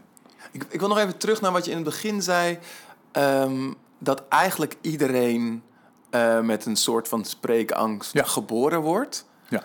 [0.50, 2.58] Ik, ik wil nog even terug naar wat je in het begin zei.
[3.12, 5.62] ehm, dat eigenlijk iedereen
[6.10, 8.24] eh, met een soort van spreekangst Ja.
[8.24, 9.26] geboren wordt.
[9.48, 9.62] Ja.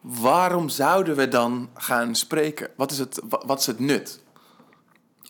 [0.00, 2.70] Waarom zouden we dan gaan spreken?
[2.76, 4.22] Wat is het, wa- wat is het nut?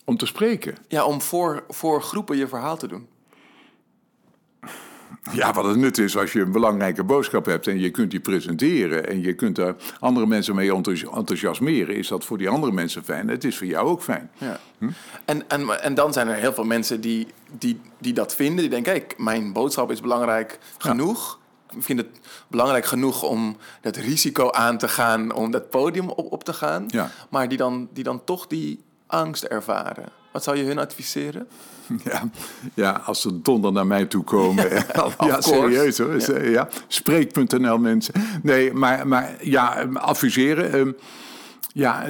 [0.05, 0.77] Om te spreken.
[0.89, 3.09] Ja, om voor, voor groepen je verhaal te doen.
[5.33, 8.21] Ja, wat het nut is als je een belangrijke boodschap hebt en je kunt die
[8.21, 12.73] presenteren en je kunt daar andere mensen mee enthousi- enthousiasmeren, is dat voor die andere
[12.73, 13.29] mensen fijn.
[13.29, 14.31] Het is voor jou ook fijn.
[14.39, 14.59] Ja.
[15.25, 17.27] En, en, en dan zijn er heel veel mensen die,
[17.59, 18.57] die, die dat vinden.
[18.57, 21.39] Die denken, kijk, mijn boodschap is belangrijk genoeg.
[21.77, 22.09] Ik vind het
[22.49, 26.85] belangrijk genoeg om dat risico aan te gaan, om dat podium op, op te gaan.
[26.89, 27.11] Ja.
[27.31, 30.09] Maar die dan, die dan toch die angst ervaren.
[30.37, 31.47] Wat zou je hun adviseren?
[32.05, 32.29] Ja,
[32.75, 34.69] ja als ze donder naar mij toe komen.
[35.19, 36.21] ja, serieus hoor.
[36.21, 36.51] Ja.
[36.51, 36.69] Ja.
[36.87, 38.15] Spreek.nl mensen.
[38.43, 40.73] Nee, maar, maar ja, adviseren.
[40.73, 40.93] ehm,
[41.73, 42.07] ja,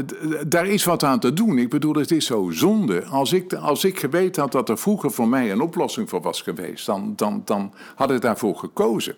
[0.47, 1.59] daar is wat aan te doen.
[1.59, 3.05] Ik bedoel, het is zo zonde.
[3.05, 6.43] Als ik, als ik geweten had dat er vroeger voor mij een oplossing voor was
[6.43, 9.17] geweest, dan, dan, dan had ik daarvoor gekozen.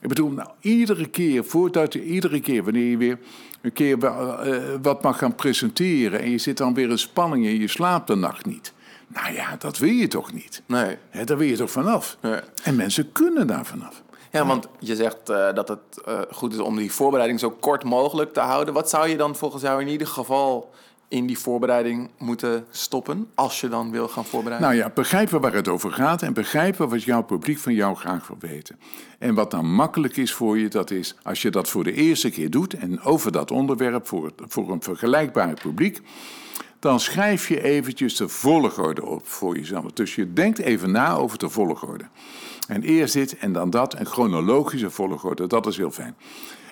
[0.00, 3.18] Ik bedoel, nou, iedere keer, voordat je, iedere keer wanneer je weer
[3.60, 7.46] een keer wa- eh, wat mag gaan presenteren en je zit dan weer in spanning
[7.46, 8.72] en je slaapt de nacht niet.
[9.06, 10.62] Nou ja, dat wil je toch niet?
[10.66, 10.96] Nee.
[11.10, 12.16] Hè, daar wil je toch vanaf?
[12.20, 12.40] Nee.
[12.62, 14.02] En mensen kunnen daar vanaf.
[14.32, 17.84] Ja, want je zegt eh, dat het eh, goed is om die voorbereiding zo kort
[17.84, 18.74] mogelijk te houden.
[18.74, 20.70] Wat zou je dan volgens jou in ieder geval
[21.10, 24.68] in die voorbereiding moeten stoppen, als je dan wil gaan voorbereiden?
[24.68, 28.26] Nou ja, begrijpen waar het over gaat en begrijpen wat jouw publiek van jou graag
[28.26, 28.78] wil weten.
[29.18, 32.30] En wat dan makkelijk is voor je, dat is als je dat voor de eerste
[32.30, 36.00] keer doet en over dat onderwerp voor, voor een vergelijkbaar publiek,
[36.78, 39.92] dan schrijf je eventjes de volgorde op voor jezelf.
[39.92, 42.04] Dus je denkt even na over de volgorde.
[42.68, 46.16] En eerst dit en dan dat, een chronologische volgorde, dat is heel fijn.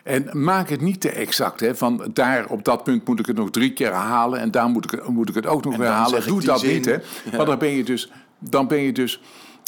[0.04, 3.36] En maak het niet te exact, hè, van daar op dat punt moet ik het
[3.36, 6.26] nog drie keer herhalen en daar moet ik, het- moet ik het ook nog herhalen.
[6.26, 6.74] Doe dat zin.
[6.74, 6.92] niet, hè.
[6.92, 7.00] Ja.
[7.32, 9.20] Want dan ben je dus, dan ben je dus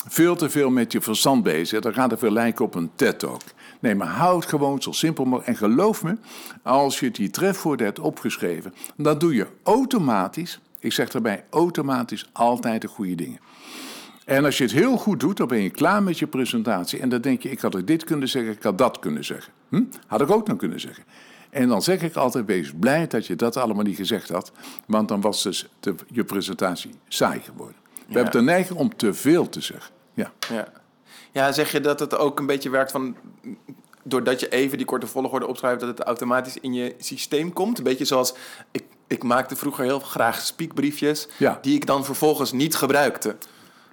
[0.08, 1.80] veel te veel met je verstand bezig.
[1.80, 3.40] Dan gaat het veel lijken op een TED-talk.
[3.80, 5.48] Nee, maar houd gewoon zo simpel mogelijk.
[5.48, 6.16] En geloof me,
[6.62, 12.82] als je die trefwoorden hebt opgeschreven, dan doe je automatisch, ik zeg daarbij automatisch, altijd
[12.82, 13.38] de goede dingen.
[14.24, 17.00] En als je het heel goed doet, dan ben je klaar met je presentatie.
[17.00, 19.52] En dan denk je, ik had dit kunnen zeggen, ik had dat kunnen zeggen.
[19.68, 19.82] Hm?
[20.06, 21.04] Had ik ook nog kunnen zeggen.
[21.50, 24.52] En dan zeg ik altijd, wees blij dat je dat allemaal niet gezegd had.
[24.86, 27.76] Want dan was dus de, je presentatie saai geworden.
[28.06, 29.94] We hebben de neiging om te veel te zeggen.
[30.14, 30.32] Ja.
[30.52, 30.68] Ja.
[31.32, 33.16] ja, zeg je dat het ook een beetje werkt van...
[34.02, 35.80] doordat je even die korte volgorde opschrijft...
[35.80, 37.78] dat het automatisch in je systeem komt?
[37.78, 38.34] Een beetje zoals...
[38.70, 41.28] ik, ik maakte vroeger heel graag speakbriefjes...
[41.36, 41.58] Ja.
[41.62, 43.36] die ik dan vervolgens niet gebruikte.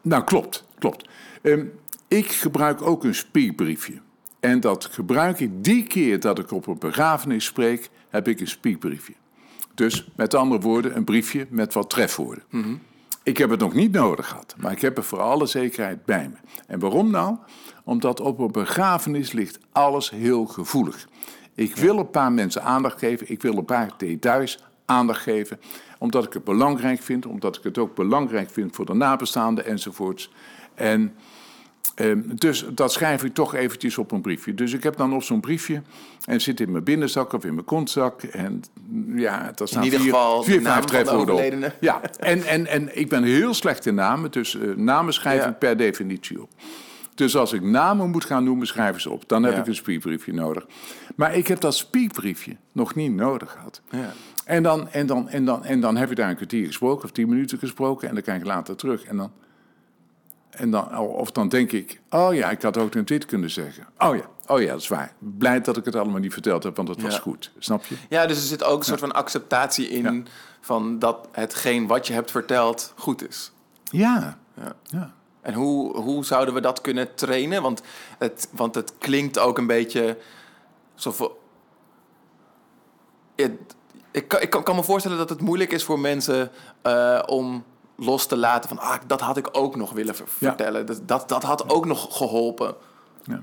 [0.01, 1.09] Nou, klopt, klopt.
[1.41, 1.65] Ehm,
[2.07, 4.01] ik gebruik ook een speakbriefje.
[4.39, 8.47] En dat gebruik ik die keer dat ik op een begrafenis spreek, heb ik een
[8.47, 9.13] speakbriefje.
[9.73, 12.43] Dus met andere woorden, een briefje met wat trefwoorden.
[13.23, 16.29] Ik heb het nog niet nodig gehad, maar ik heb het voor alle zekerheid bij
[16.29, 16.35] me.
[16.67, 17.37] En waarom nou?
[17.83, 21.07] Omdat op een begrafenis ligt alles heel gevoelig.
[21.55, 25.59] Ik wil een paar mensen aandacht geven, ik wil een paar details aandacht geven,
[25.97, 30.31] omdat ik het belangrijk vind, omdat ik het ook belangrijk vind voor de nabestaanden enzovoorts.
[30.75, 31.13] En
[31.97, 34.53] Ehm, dus dat schrijf ik toch eventjes op een briefje.
[34.53, 35.81] Dus ik heb dan op zo'n briefje
[36.25, 38.23] en zit in mijn binnenzak of in mijn kontzak.
[38.23, 38.63] En
[39.15, 41.71] ja, daar staan ieder vier, geval vier vijf trefwoorden op.
[41.79, 45.49] Ja, en, en, en ik ben heel slecht in namen, dus eh, namen schrijf Ja.
[45.49, 46.49] ik per definitie op.
[47.15, 49.23] Dus als ik namen moet gaan noemen, schrijf ik ze op.
[49.29, 49.59] Dan heb Ja.
[49.59, 50.65] ik een speakbriefje nodig.
[51.15, 53.81] Maar ik heb dat speakbriefje nog niet nodig gehad.
[53.89, 54.13] Ja.
[54.47, 57.11] En, dan, en, dan, en, dan, en dan heb je daar een kwartier gesproken of
[57.11, 58.07] tien minuten gesproken.
[58.07, 59.03] En dan kijk ik later terug.
[59.03, 59.31] En dan,
[60.49, 63.87] en dan, of dan denk ik, oh ja, ik had ook nog dit kunnen zeggen.
[63.97, 65.13] Oh ja, oh ja, dat is waar.
[65.19, 67.21] Blij dat ik het allemaal niet verteld heb, want het was Ja.
[67.21, 67.51] goed.
[67.59, 67.95] Snap je?
[68.09, 70.03] Ja, dus er zit ook een soort van acceptatie in...
[70.15, 70.23] Ja.
[70.61, 73.51] van dat hetgeen wat je hebt verteld goed is.
[73.83, 74.37] Ja.
[74.55, 74.75] Ja.
[74.83, 75.13] ja.
[75.41, 77.61] En hoe, hoe zouden we dat kunnen trainen?
[77.61, 77.81] Want
[78.17, 80.17] het, want het klinkt ook een beetje
[80.95, 81.31] alsof...
[83.35, 83.51] Het,
[84.17, 86.51] ik, kan, ik kan, me voorstellen dat het moeilijk is voor mensen
[86.81, 87.63] eh, om
[87.95, 88.79] los te laten van...
[88.79, 90.85] Ah, dat had ik ook nog willen ver- vertellen.
[90.85, 92.75] Dat, dat, dat had ook nog geholpen.
[93.23, 93.41] Ja.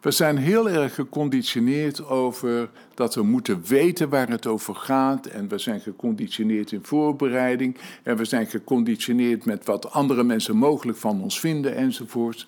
[0.00, 5.26] We zijn heel erg geconditioneerd over dat we moeten weten waar het over gaat.
[5.26, 7.76] En we zijn geconditioneerd in voorbereiding.
[8.02, 12.46] En we zijn geconditioneerd met wat andere mensen mogelijk van ons vinden enzovoort.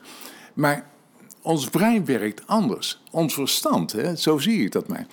[0.54, 0.86] Maar
[1.42, 3.02] ons brein werkt anders.
[3.10, 4.16] Ons verstand, hè?
[4.16, 5.06] zo zie ik dat maar.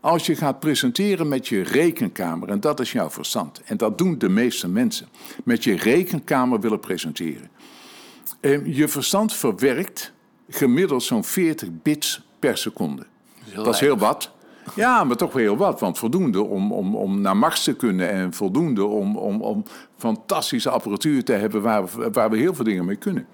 [0.00, 4.18] Als je gaat presenteren met je rekenkamer, en dat is jouw verstand, en dat doen
[4.18, 5.08] de meeste mensen,
[5.44, 7.50] met je rekenkamer willen presenteren.
[8.40, 10.12] Ehm, je verstand verwerkt
[10.48, 13.06] gemiddeld zo'n 40 bits per seconde.
[13.54, 14.30] Dat is heel, wat.
[14.74, 15.80] Ja, maar toch wel heel wat.
[15.80, 19.64] Want voldoende om, om, om naar Mars te kunnen en voldoende om, om, om
[19.96, 23.26] fantastische apparatuur te hebben waar we, waar we heel veel dingen mee kunnen.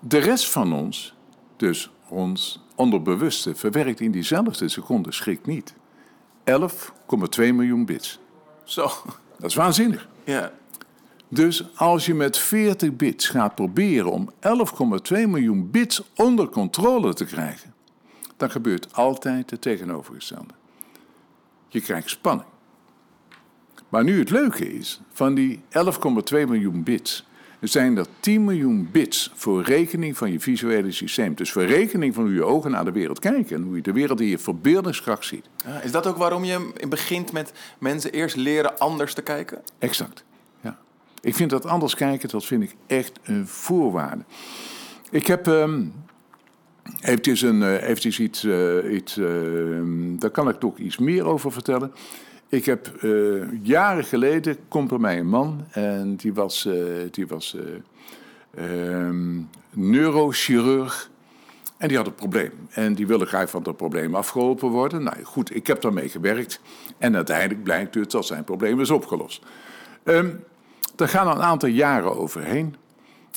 [0.00, 1.14] De rest van ons,
[1.56, 5.74] dus ons onderbewuste, verwerkt in diezelfde seconde, schrik niet,
[6.44, 6.58] 11,2
[7.36, 8.18] miljoen bits.
[8.64, 8.90] Zo.
[9.38, 10.08] Dat is waanzinnig.
[10.24, 10.52] Ja.
[11.28, 14.38] Dus als je met 40 bits gaat proberen om 11,2
[15.10, 17.74] miljoen bits onder controle te krijgen,
[18.36, 20.54] dan gebeurt altijd het tegenovergestelde.
[21.68, 22.48] Je krijgt spanning.
[23.88, 25.62] Maar nu het leuke is, van die 11,2
[26.30, 27.26] miljoen bits
[27.60, 31.34] zijn er 10 miljoen bits voor rekening van je visuele systeem.
[31.34, 33.92] Dus voor rekening van hoe je ogen naar de wereld kijken en hoe je de
[33.92, 35.44] wereld in je verbeeldingskracht ziet.
[35.66, 39.58] Ja, is dat ook waarom je begint met mensen eerst leren anders te kijken?
[39.78, 40.24] Exact.
[40.60, 40.78] Ja.
[41.20, 44.24] Ik vind dat anders kijken, dat vind ik echt een voorwaarde.
[45.10, 45.46] Ik heb.
[45.46, 45.92] Um,
[47.00, 49.26] eventjes, een, eventjes iets, uh, iets uh,
[50.18, 51.92] daar kan ik toch iets meer over vertellen.
[52.50, 56.74] Ik heb uh, jaren geleden, komt bij mij een man en die was, uh,
[57.10, 57.56] die was
[58.54, 59.10] uh,
[59.70, 61.10] neurochirurg.
[61.76, 62.52] En die had een probleem.
[62.70, 65.02] En die wilde graag van dat probleem afgeholpen worden.
[65.02, 66.60] Nou goed, ik heb daarmee gewerkt.
[66.98, 69.42] En uiteindelijk blijkt het dat zijn probleem is opgelost.
[70.04, 70.44] Um,
[70.94, 72.74] daar gaan een aantal jaren overheen.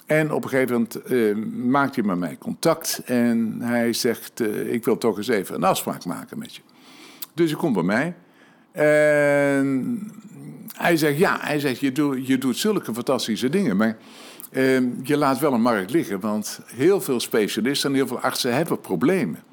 [0.05, 1.09] En op een gegeven moment
[1.55, 3.01] maakt hij met mij contact.
[3.05, 6.61] En hij zegt, ik wil toch eens even een afspraak maken met je.
[7.33, 8.15] Dus hij komt bij mij.
[8.71, 10.11] En
[10.75, 13.97] hij zegt, ja, hij zegt, je, doet, je doet zulke fantastische dingen, maar
[14.51, 18.53] uh, je laat wel een markt liggen, want heel veel specialisten en heel veel artsen
[18.53, 19.43] hebben problemen.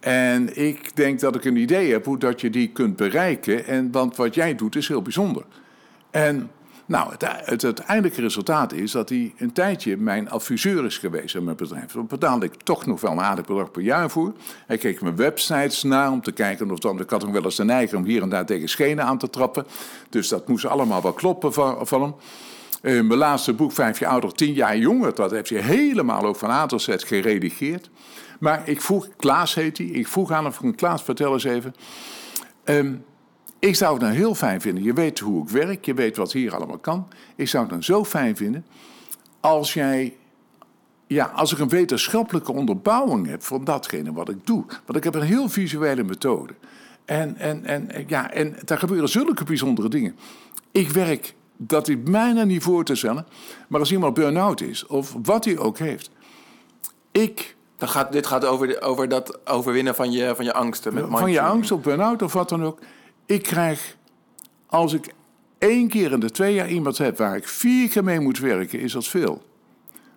[0.00, 3.90] En ik denk dat ik een idee heb hoe dat je die kunt bereiken, en,
[3.92, 5.44] want wat jij doet is heel bijzonder.
[6.10, 6.50] En
[6.90, 11.44] nou, het, het, uiteindelijke resultaat is dat hij een tijdje mijn adviseur is geweest in
[11.44, 11.92] mijn bedrijf.
[11.92, 14.32] Daar betaalde ik toch nog wel een aardig bedrag per jaar voor.
[14.66, 17.00] Hij keek mijn websites na om te kijken of dan.
[17.00, 19.30] Ik had hem wel eens de neiging om hier en daar tegen schenen aan te
[19.30, 19.66] trappen.
[20.08, 22.14] Dus dat moest allemaal wel kloppen van, van hem.
[22.82, 26.36] Uh, mijn laatste boek, Vijf jaar ouder, tien jaar jonger, dat heeft hij helemaal ook
[26.36, 27.90] van A tot geredigeerd.
[28.38, 31.74] Maar ik vroeg, Klaas heet hij, ik vroeg aan hem Klaas, vertel eens even.
[32.64, 33.04] Um,
[33.60, 34.84] ik zou het nou heel fijn vinden.
[34.84, 37.08] Je weet hoe ik werk, je weet wat hier allemaal kan.
[37.36, 38.66] Ik zou het dan zo fijn vinden
[39.40, 40.14] als jij.
[41.06, 44.64] Ja, als ik een wetenschappelijke onderbouwing heb van datgene wat ik doe.
[44.84, 46.54] Want ik heb een heel visuele methode.
[47.04, 50.16] En, en, en, ja, en daar gebeuren zulke bijzondere dingen.
[50.70, 53.26] Ik werk, dat is bijna niet voor te stellen.
[53.68, 56.10] Maar als iemand burn-out is, of wat hij ook heeft.
[57.10, 60.94] Ik dan gaat, dit gaat over, over dat overwinnen van je, van je angsten.
[60.94, 62.78] Met van je angst of burn-out of wat dan ook.
[63.30, 63.96] Ik krijg,
[64.66, 65.14] als ik
[65.58, 68.80] één keer in de twee jaar iemand heb waar ik vier keer mee moet werken,
[68.80, 69.42] is dat veel.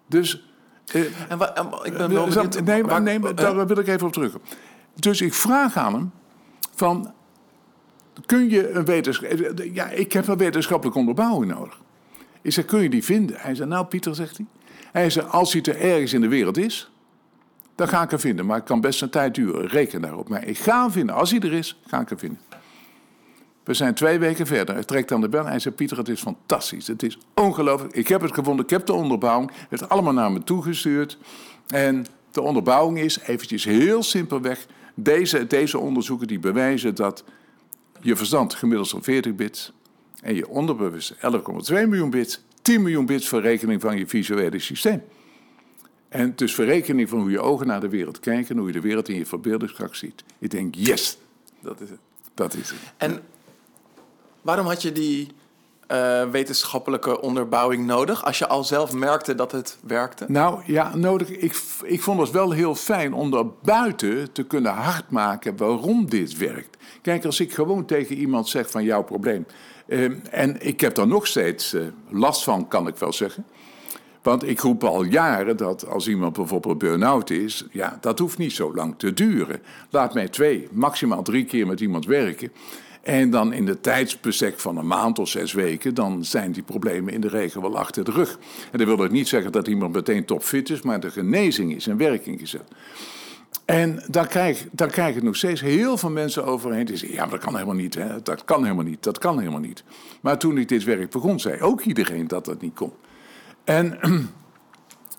[0.07, 0.47] Dus.
[0.85, 1.39] Eh, en
[1.83, 4.37] ik ben wel benieuwd, nee, waar, nee, daar wil ik even op terug.
[4.95, 6.11] Dus ik vraag aan hem
[6.75, 7.13] van,
[8.25, 9.73] kun je een wetenschappelijk...
[9.73, 11.79] Ja, ik heb een wetenschappelijke onderbouwing nodig.
[12.41, 13.35] Ik zeg, kun je die vinden?
[13.39, 14.45] Hij zei, nou Pieter, zegt hij.
[14.91, 16.91] Hij zei, als hij er ergens in de wereld is,
[17.75, 18.45] dan ga ik hem vinden.
[18.45, 20.29] Maar het kan best een tijd duren, reken daarop.
[20.29, 21.15] Maar ik ga hem vinden.
[21.15, 22.39] Als hij er is, ga ik hem vinden.
[23.63, 24.75] We zijn twee weken verder.
[24.75, 26.87] Hij trekt aan de bel en hij zegt: Pieter, het is fantastisch.
[26.87, 27.95] Het is ongelooflijk.
[27.95, 29.51] Ik heb het gevonden, ik heb de onderbouwing.
[29.69, 31.17] Het is allemaal naar me toegestuurd.
[31.67, 37.23] En de onderbouwing is, eventjes heel simpelweg, deze, deze onderzoeken die bewijzen dat
[38.01, 39.71] je verstand gemiddeld zo'n 40 bits
[40.21, 41.19] en je onderbewust 11,2
[41.71, 45.03] miljoen bits, 10 miljoen bits voor rekening van je visuele systeem.
[46.09, 48.73] En dus voor rekening van hoe je ogen naar de wereld kijken en hoe je
[48.73, 50.23] de wereld in je verbeeldingskracht ziet.
[50.39, 51.17] Ik denk, yes,
[51.59, 51.99] dat is het.
[52.33, 52.77] Dat is het.
[52.97, 53.21] En
[54.43, 55.27] Waarom had je die
[55.91, 60.25] uh, wetenschappelijke onderbouwing nodig als je al zelf merkte dat het werkte?
[60.27, 61.29] Nou ja, nodig.
[61.29, 66.37] Ik, ik vond het wel heel fijn om daar buiten te kunnen hardmaken waarom dit
[66.37, 66.77] werkt.
[67.01, 69.45] Kijk, als ik gewoon tegen iemand zeg van jouw probleem.
[69.87, 73.45] Uh, en ik heb daar nog steeds uh, last van, kan ik wel zeggen.
[74.21, 78.53] Want ik roep al jaren dat als iemand bijvoorbeeld burn-out is, ja, dat hoeft niet
[78.53, 79.61] zo lang te duren.
[79.89, 82.51] Laat mij twee, maximaal drie keer met iemand werken.
[83.03, 87.13] En dan in de tijdsbestek van een maand of zes weken, dan zijn die problemen
[87.13, 88.39] in de regel wel achter de rug.
[88.71, 91.87] En dat wil ook niet zeggen dat iemand meteen topfit is, maar de genezing is
[91.87, 92.67] in werking gezet.
[93.65, 97.17] En daar krijg, daar krijg nog steeds heel veel mensen overheen die zeggen...
[97.17, 98.21] ja, maar dat kan helemaal niet, hè?
[98.21, 99.83] dat kan helemaal niet, dat kan helemaal niet.
[100.21, 102.91] Maar toen ik dit werk begon, zei ook iedereen dat dat niet kon.
[103.63, 103.99] En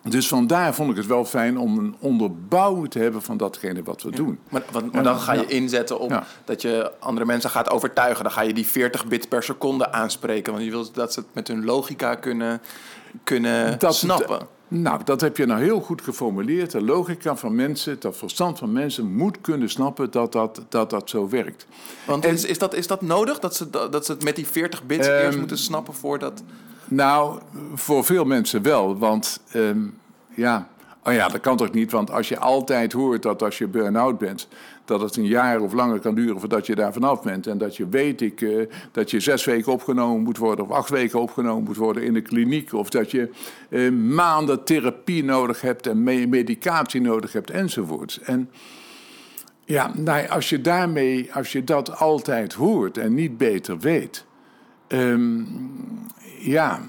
[0.08, 4.02] dus vandaar vond ik het wel fijn om een onderbouwing te hebben van datgene wat
[4.02, 4.38] we doen.
[4.50, 6.24] Maar, want, maar dan ga je inzetten op Ja.
[6.44, 8.22] dat je andere mensen gaat overtuigen.
[8.24, 10.52] Dan ga je die 40 bits per seconde aanspreken.
[10.52, 12.60] Want je wilt dat ze het met hun logica kunnen,
[13.24, 14.46] kunnen Dat- snappen.
[14.68, 16.70] Nou, dat heb je nou heel goed geformuleerd.
[16.70, 21.10] De logica van mensen, dat verstand van mensen moet kunnen snappen dat dat, dat, dat
[21.10, 21.66] zo werkt.
[22.06, 23.38] Want En- is, is, dat, is dat nodig?
[23.38, 26.42] Dat ze, dat ze het met die 40 bits Ehm, eerst moeten snappen voordat...
[26.94, 27.40] Nou,
[27.74, 29.80] voor veel mensen wel, want ehm,
[30.34, 30.68] ja,
[31.04, 31.90] oh ja, dat kan toch niet?
[31.92, 34.48] Want als je altijd hoort dat als je burn-out bent,
[34.84, 37.46] dat het een jaar of langer kan duren voordat je daar vanaf bent.
[37.46, 40.90] En dat je weet ik, eh, dat je zes weken opgenomen moet worden of acht
[40.90, 42.72] weken opgenomen moet worden in de kliniek.
[42.72, 43.30] Of dat je
[43.68, 48.20] eh, maanden therapie nodig hebt en me- medicatie nodig hebt enzovoorts.
[48.20, 48.50] En
[49.64, 54.24] ja, nou, als je daarmee, als je dat altijd hoort en niet beter weet,
[54.86, 55.42] ehm,
[56.44, 56.80] ja,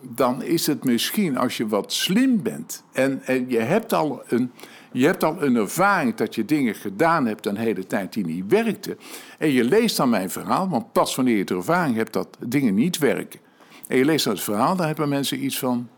[0.00, 4.52] dan is het misschien als je wat slim bent en, en je, hebt al een,
[4.92, 8.44] je hebt al een ervaring dat je dingen gedaan hebt een hele tijd die niet
[8.48, 8.98] werkten.
[9.38, 12.74] En je leest dan mijn verhaal, want pas wanneer je de ervaring hebt dat dingen
[12.74, 13.40] niet werken.
[13.88, 15.88] En je leest dan het verhaal, dan hebben mensen iets van,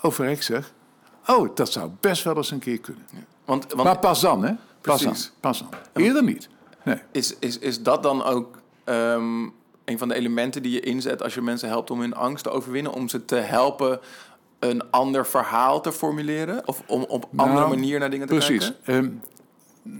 [0.00, 0.72] oh verrek zeg,
[1.26, 3.04] oh dat zou best wel eens een keer kunnen.
[3.44, 4.52] Want, want Maar pas dan, hè?
[4.80, 5.32] Pas dan, Precies.
[5.40, 6.02] pas dan.
[6.02, 6.48] Eerder niet.
[6.84, 7.02] Nee.
[7.12, 9.46] is, is, is dat dan ook ehm,
[9.90, 12.50] een van de elementen die je inzet als je mensen helpt om hun angst te
[12.50, 12.92] overwinnen?
[12.92, 14.00] Om ze te helpen
[14.58, 16.68] een ander verhaal te formuleren?
[16.68, 18.72] Of om op een andere Nou, manier naar dingen te Precies.
[18.84, 19.22] kijken?
[19.84, 19.98] Ehm,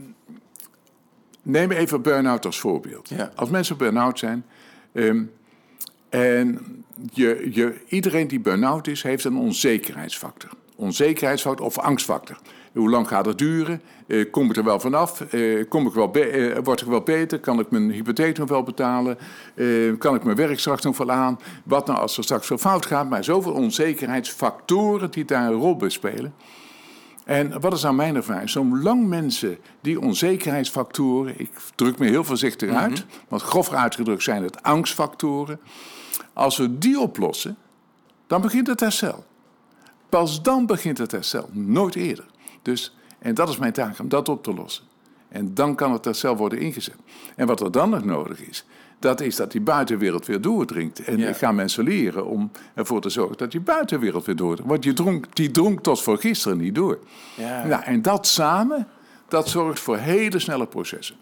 [1.41, 3.09] neem even burn-out als voorbeeld.
[3.09, 3.31] Ja.
[3.35, 4.45] Als mensen burn-out zijn...
[4.93, 5.23] ehm,
[6.09, 6.59] en
[7.13, 10.49] je, je, iedereen die burn-out is, heeft een onzekerheidsfactor.
[10.75, 12.37] Onzekerheidsfactor of angstfactor.
[12.73, 13.81] Hoe lang gaat het duren?
[14.07, 15.21] Eh, kom ik er wel vanaf?
[15.21, 17.39] Eh, kom ik wel eh, word ik wel beter?
[17.39, 19.17] Kan ik mijn hypotheek nog wel betalen?
[19.97, 21.39] Kan ik mijn werk straks nog wel aan?
[21.63, 23.09] Wat nou als er straks zo fout gaat?
[23.09, 26.33] Maar zoveel onzekerheidsfactoren die daar een rol bij spelen.
[27.25, 28.49] En wat is nou mijn ervaring?
[28.49, 34.63] Zolang mensen die onzekerheidsfactoren, ik druk me heel voorzichtig uit, want grof uitgedrukt zijn het
[34.63, 35.59] angstfactoren.
[36.33, 37.57] Als we die oplossen,
[38.27, 39.25] dan begint het herstel.
[40.09, 42.25] Pas dan begint het herstel, nooit eerder.
[42.61, 44.83] Dus, en dat is mijn taak, om dat op te lossen.
[45.29, 46.95] En dan kan het herstel worden ingezet.
[47.35, 48.65] En wat er dan nog nodig is,
[48.99, 50.99] dat is dat die buitenwereld weer doordringt.
[51.03, 51.29] En Ja.
[51.29, 54.69] ik ga mensen leren om ervoor te zorgen dat die buitenwereld weer doordringt.
[54.69, 56.99] Want die dronk, die dronk tot voor gisteren niet door.
[57.35, 57.65] Ja.
[57.65, 58.87] Nou, en dat samen,
[59.27, 61.15] dat zorgt voor hele snelle processen.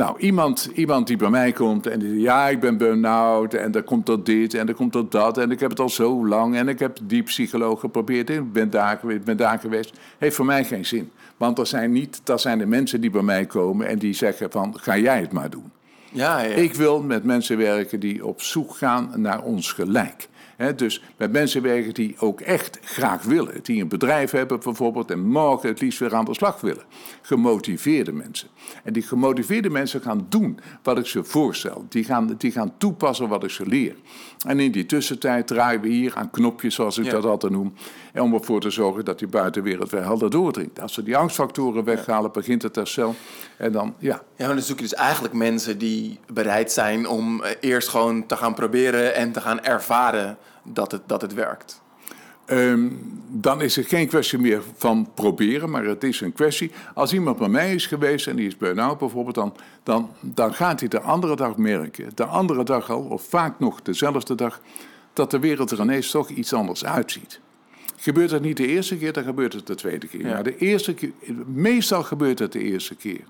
[0.00, 2.20] Nou, iemand, iemand die bij mij komt en die zegt...
[2.20, 5.38] ja, ik ben burn-out en dan komt er dit en dan komt er dat...
[5.38, 8.30] en ik heb het al zo lang en ik heb die psycholoog geprobeerd...
[8.30, 9.98] en ik ben daar geweest, ben daar geweest.
[10.18, 11.10] Heeft voor mij geen zin.
[11.36, 14.50] Want dat zijn, niet, dat zijn de mensen die bij mij komen en die zeggen
[14.50, 14.74] van...
[14.78, 15.70] ga jij het maar doen.
[16.12, 16.54] Ja, ja.
[16.54, 20.28] Ik wil met mensen werken die op zoek gaan naar ons gelijk.
[20.76, 23.60] Dus met mensen werken die ook echt graag willen.
[23.62, 26.82] Die een bedrijf hebben bijvoorbeeld en morgen het liefst weer aan de slag willen.
[27.22, 28.48] Gemotiveerde mensen.
[28.84, 31.86] En die gemotiveerde mensen gaan doen wat ik ze voorstel.
[31.88, 33.94] Die gaan, die gaan toepassen wat ik ze leer.
[34.46, 37.10] En in die tussentijd draaien we hier aan knopjes, zoals ik Ja.
[37.10, 37.74] dat altijd noem.
[38.12, 40.80] En om ervoor te zorgen dat die buitenwereld weer helder doordringt.
[40.80, 43.14] Als we die angstfactoren weghalen, begint het herstel.
[43.56, 47.42] En dan, ja, Ja, maar dan zoek je dus eigenlijk mensen die bereid zijn om
[47.42, 51.82] eh, eerst gewoon te gaan proberen en te gaan ervaren dat het, dat het werkt.
[52.50, 52.88] Ehm,
[53.28, 56.70] dan is het geen kwestie meer van proberen, maar het is een kwestie.
[56.94, 60.80] Als iemand bij mij is geweest en die is burn-out bijvoorbeeld, dan, dan, dan gaat
[60.80, 64.60] hij de andere dag merken, de andere dag al, of vaak nog dezelfde dag,
[65.12, 67.40] dat de wereld er ineens toch iets anders uitziet.
[68.00, 70.26] Gebeurt het niet de eerste keer, dan gebeurt het de tweede keer.
[70.26, 70.32] Ja.
[70.32, 71.12] Maar de eerste keer,
[71.46, 73.20] meestal gebeurt het de eerste keer.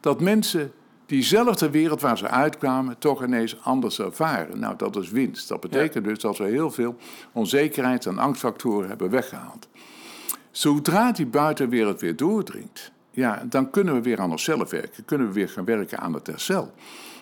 [0.00, 0.72] Dat mensen
[1.06, 4.58] diezelfde wereld waar ze uitkwamen toch ineens anders ervaren.
[4.58, 5.48] Nou, dat is winst.
[5.48, 6.96] Dat betekent dus dat we heel veel
[7.32, 9.68] onzekerheid en angstfactoren hebben weggehaald.
[10.50, 15.04] Zodra die buitenwereld weer doordringt, ja, dan kunnen we weer aan onszelf werken.
[15.04, 16.72] Kunnen we weer gaan werken aan het herstel.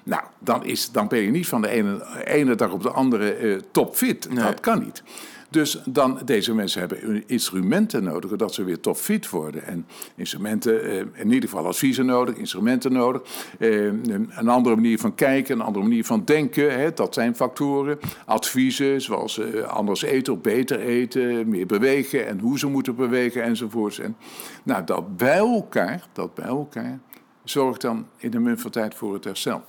[0.03, 3.33] Nou, dan, is, dan ben je niet van de ene, ene dag op de andere
[3.33, 4.29] eh, topfit.
[4.31, 4.45] Nee.
[4.45, 5.03] Dat kan niet.
[5.51, 9.65] Dus dan, deze mensen hebben instrumenten nodig, dat ze weer topfit worden.
[9.65, 9.87] En
[10.17, 13.23] instrumenten, eh, in ieder geval adviezen nodig, instrumenten nodig.
[13.59, 16.93] Eh, een andere manier van kijken, een andere manier van denken.
[16.95, 17.99] Dat zijn factoren.
[18.27, 23.43] Adviezen, zoals eh, anders eten of beter eten, meer bewegen en hoe ze moeten bewegen
[23.43, 23.99] enzovoorts.
[23.99, 24.17] En,
[24.63, 26.99] nou, dat bij elkaar, dat bij elkaar,
[27.45, 29.63] zorgt dan in de mum van tijd voor het herstel.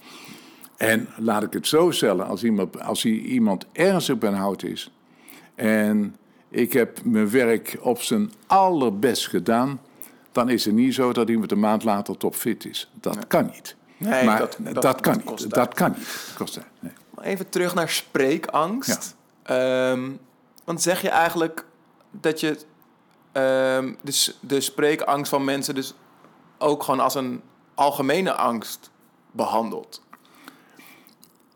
[0.77, 4.91] En laat ik het zo stellen, als iemand, als iemand ernstig benauwd is
[5.60, 6.16] en
[6.49, 9.82] ik heb mijn werk op zijn allerbest gedaan,
[10.32, 12.91] dan is het niet zo dat iemand een maand later topfit is.
[12.93, 13.76] Dat kan niet.
[13.97, 15.49] Nee, maar dat- dat, dat- kan dat niet.
[15.49, 16.34] Dat kan niet.
[16.38, 16.60] Kost.
[16.80, 16.91] Nee.
[17.22, 19.16] Even terug naar spreekangst.
[19.43, 20.10] Ehm,
[20.64, 21.66] want zeg je eigenlijk
[22.12, 22.57] dat je
[23.32, 25.93] ehm, dus de spreekangst van mensen dus
[26.57, 27.41] ook gewoon als een
[27.74, 28.91] algemene angst
[29.32, 30.01] behandelt?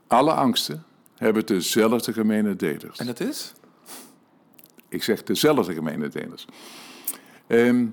[0.07, 0.83] Alle angsten
[1.17, 2.99] hebben dezelfde gemene delers.
[2.99, 3.53] En dat is?
[4.93, 6.09] Ik zeg dezelfde gemene.
[7.47, 7.85] Ehm,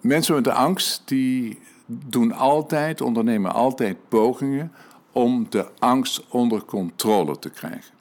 [0.00, 4.72] mensen met de angst die doen altijd, ondernemen altijd pogingen
[5.12, 7.94] om de angst onder controle te krijgen.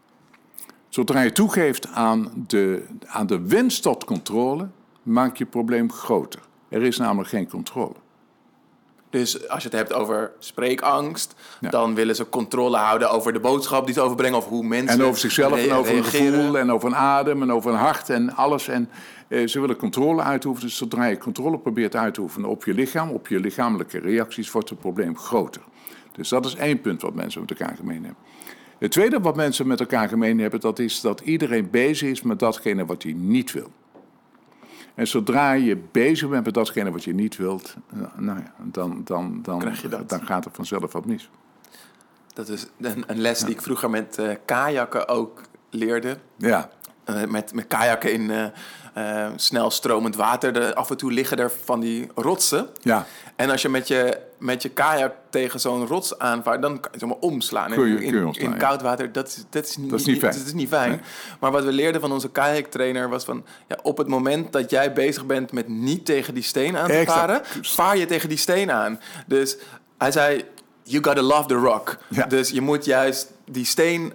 [0.90, 4.70] Zodra je toegeeft aan de, aan de wens tot controle,
[5.04, 6.42] maak je probleem groter.
[6.70, 7.96] Er is namelijk geen controle.
[9.14, 11.70] Dus als je het hebt over spreekangst, Ja.
[11.70, 15.00] dan willen ze controle houden over de boodschap die ze overbrengen of hoe mensen.
[15.00, 18.10] En over zichzelf en over een gevoel en over een adem en over een hart
[18.10, 18.68] en alles.
[18.68, 18.90] En
[19.28, 20.68] eh, ze willen controle uitoefenen.
[20.70, 24.52] Dus zodra je controle probeert uit te oefenen op je lichaam, op je lichamelijke reacties,
[24.52, 25.62] wordt het probleem groter.
[26.12, 28.24] Dus dat is één punt wat mensen met elkaar gemeen hebben.
[28.78, 32.40] Het tweede wat mensen met elkaar gemeen hebben, dat is dat iedereen bezig is met
[32.40, 33.72] datgene wat hij niet wil.
[34.96, 39.02] En zodra je bezig bent met datgene wat je niet wilt, eh, nou ja, dan,
[39.04, 39.76] dan, dan,
[40.08, 41.30] dan gaat er vanzelf wat mis.
[42.34, 46.18] Dat is een, een les die ik vroeger met eh, kajakken ook leerde.
[46.38, 46.70] Ja,
[47.06, 48.46] Eh, met, met kajakken in eh,
[49.26, 50.58] eh, snel stromend water.
[50.62, 52.68] Er, af en toe liggen er van die rotsen.
[52.82, 53.06] ja.
[53.36, 57.00] En als je met je, met je kajak tegen zo'n rots aanvaart, dan kan je
[57.00, 57.70] zomaar omslaan.
[57.72, 59.90] En Kun je- in, kun je omslaan, in koud water, dat is, dat is, niet,
[59.90, 60.34] Dat is niet fijn.
[60.38, 60.90] Dat is niet fijn.
[60.90, 61.00] Nee.
[61.40, 63.46] Maar wat we leerden van onze kajaktrainer was van...
[63.68, 66.94] Ja, op het moment dat jij bezig bent met niet tegen die steen aan te
[66.94, 67.20] Exact.
[67.20, 67.42] varen...
[67.62, 69.00] vaar je tegen die steen aan.
[69.28, 69.58] Dus
[69.98, 70.44] hij zei,
[70.84, 71.98] you gotta love the rock.
[72.08, 72.26] Ja.
[72.26, 74.14] Dus je moet juist die steen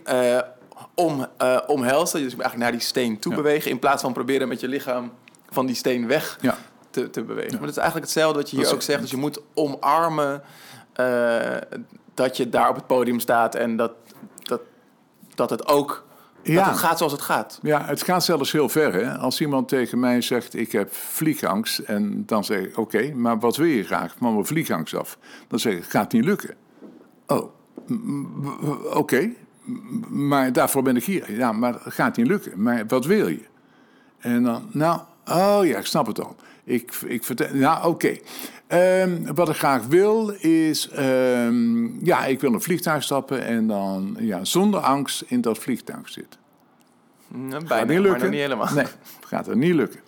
[0.99, 2.21] om, eh, omhelzen.
[2.23, 3.39] Dus eigenlijk naar die steen toe Ja.
[3.43, 3.71] bewegen...
[3.71, 5.13] in plaats van proberen met je lichaam
[5.51, 6.59] van die steen weg Ja.
[6.91, 7.51] te, te bewegen.
[7.53, 9.01] Maar dat is eigenlijk hetzelfde wat je hier Dat ook zegt.
[9.01, 10.43] Dus je moet omarmen
[10.93, 11.57] eh,
[12.15, 13.93] dat je daar op het podium staat en dat,
[14.43, 14.61] dat,
[15.35, 16.05] dat het ook
[16.43, 16.55] Ja.
[16.55, 17.59] dat het gaat zoals het gaat.
[17.63, 18.93] Ja, het gaat zelfs heel ver.
[18.95, 19.19] Hè?
[19.19, 21.79] Als iemand tegen mij zegt, ik heb vliegangst...
[21.79, 24.15] en dan zeg ik, oké, maar wat wil je graag?
[24.19, 25.19] Van mijn vliegangst af.
[25.49, 26.55] Dan zeg ik, gaat niet lukken.
[27.27, 27.51] Oh,
[28.95, 29.31] oké,
[30.09, 31.33] maar daarvoor ben ik hier.
[31.33, 32.63] Ja, maar gaat niet lukken.
[32.63, 33.45] Maar wat wil je?
[34.19, 36.37] En dan, nou, oh ja, ik snap het al.
[36.65, 38.17] Ik, ik vertel, nou oké.
[38.67, 44.17] Ehm, wat ik graag wil is, ehm, ja, ik wil een vliegtuig stappen en dan
[44.21, 46.41] ja, zonder angst in dat vliegtuig zitten.
[47.51, 48.21] Gaat Bijna, niet maar lukken.
[48.21, 48.75] nog niet helemaal.
[48.75, 48.87] Nee,
[49.21, 50.01] gaat er niet lukken.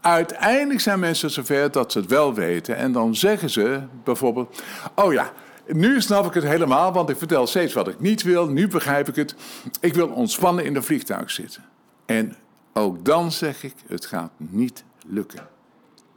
[0.00, 2.76] Uiteindelijk zijn mensen zover dat ze het wel weten.
[2.76, 4.62] En dan zeggen ze bijvoorbeeld:
[4.94, 5.32] Oh ja,
[5.66, 8.48] nu snap ik het helemaal, want ik vertel steeds wat ik niet wil.
[8.48, 9.34] Nu begrijp ik het.
[9.80, 11.64] Ik wil ontspannen in een vliegtuig zitten.
[12.06, 12.36] En
[12.72, 15.48] ook dan zeg ik: Het gaat niet lukken.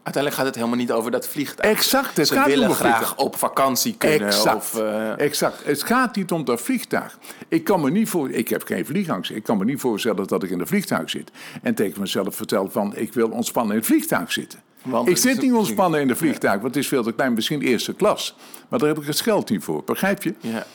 [0.03, 1.75] Uiteindelijk gaat het helemaal niet over dat vliegtuig.
[1.77, 3.25] Exact, het Ze gaat willen om graag vliegtuig.
[3.25, 4.27] op vakantie kunnen.
[4.27, 4.55] Exact.
[4.55, 5.65] Of, eh, exact.
[5.65, 7.17] Het gaat niet om dat vliegtuig.
[7.47, 8.29] Ik kan me niet voor.
[8.31, 9.31] Ik heb geen vliegangst.
[9.31, 11.31] Ik kan me niet voorstellen dat ik in een vliegtuig zit.
[11.61, 14.59] En tegen mezelf vertel van ik wil ontspannen in het vliegtuig zitten.
[14.83, 17.61] Want ik zit niet ontspannen in de vliegtuig, want het is veel te klein, misschien
[17.61, 18.35] eerste klas.
[18.69, 20.33] Maar daar heb ik het geld niet voor, begrijp je?
[20.39, 20.65] ja.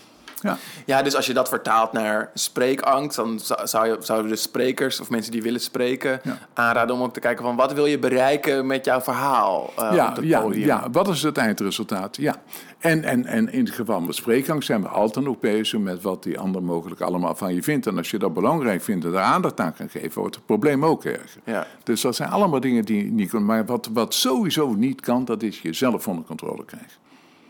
[0.45, 0.57] Ja.
[0.87, 5.11] Ja, dus als je dat vertaalt naar spreekangst, dan zou- je, zouden de sprekers of
[5.11, 6.39] mensen die willen spreken Ja.
[6.55, 10.09] aanraden om ook te kijken van wat wil je bereiken met jouw verhaal eh, Ja,
[10.09, 10.67] op het ja, podium.
[10.67, 12.17] ja, wat is het eindresultaat?
[12.17, 12.35] Ja.
[12.79, 16.23] En, en, en in het geval met spreekangst zijn we altijd nog bezig met wat
[16.23, 17.87] die ander mogelijk allemaal van je vindt.
[17.87, 20.85] En als je dat belangrijk vindt en daar aandacht aan kan geven, wordt het probleem
[20.85, 21.41] ook erger.
[21.45, 21.67] Ja.
[21.83, 23.49] Dus dat zijn allemaal dingen die niet kunnen.
[23.49, 26.91] Maar wat, wat sowieso niet kan, dat is jezelf onder controle krijgen.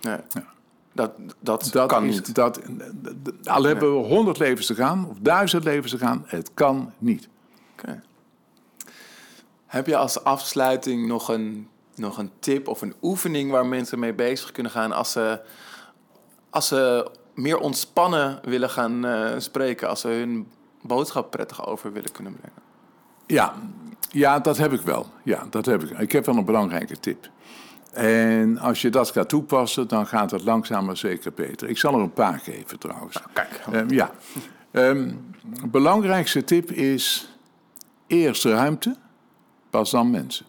[0.01, 0.21] Ja.
[0.95, 2.35] Dat, dat, Dat kan is, niet.
[2.35, 2.61] Dat,
[3.45, 7.29] al hebben we honderd levens te gaan, of duizend levens te gaan, het kan niet.
[9.67, 14.13] Heb je als afsluiting nog een, nog een tip of een oefening waar mensen mee
[14.13, 15.41] bezig kunnen gaan als ze,
[16.51, 20.49] als ze meer ontspannen willen gaan eh, spreken, als ze hun
[20.83, 22.63] boodschap prettig over willen kunnen brengen?
[23.27, 23.55] Ja,
[24.11, 25.07] ja, dat heb ik wel.
[25.23, 25.99] Ja, dat heb ik.
[25.99, 27.29] Ik heb wel een belangrijke tip.
[27.95, 31.69] En als je dat gaat toepassen, dan gaat het langzaam maar zeker beter.
[31.69, 33.21] Ik zal er een paar geven trouwens.
[33.33, 34.11] Kijk, Ehm, ja.
[34.71, 35.11] Ehm,
[35.71, 37.29] belangrijkste tip is
[38.07, 38.97] eerst ruimte,
[39.71, 40.47] pas dan mensen.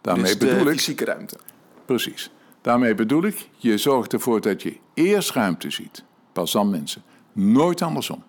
[0.00, 0.72] Daarmee dus de bedoel ik...
[0.72, 1.36] fysieke ruimte.
[1.84, 2.30] Precies.
[2.60, 7.02] Daarmee bedoel ik, je zorgt ervoor dat je eerst ruimte ziet, pas dan mensen.
[7.32, 8.24] Nooit andersom.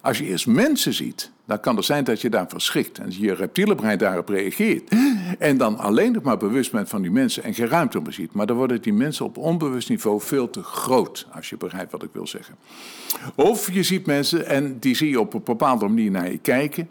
[0.00, 3.34] Als je eerst mensen ziet, dan kan het zijn dat je daar verschrikt en je
[3.34, 4.90] reptiele brein daarop reageert.
[5.38, 8.32] En dan alleen nog maar bewust bent van die mensen en geen ruimte meer ziet.
[8.32, 12.02] Maar dan worden die mensen op onbewust niveau veel te groot, als je begrijpt wat
[12.02, 12.54] ik wil zeggen.
[13.34, 16.88] Of je ziet mensen en die zie je op een bepaalde manier naar je kijken.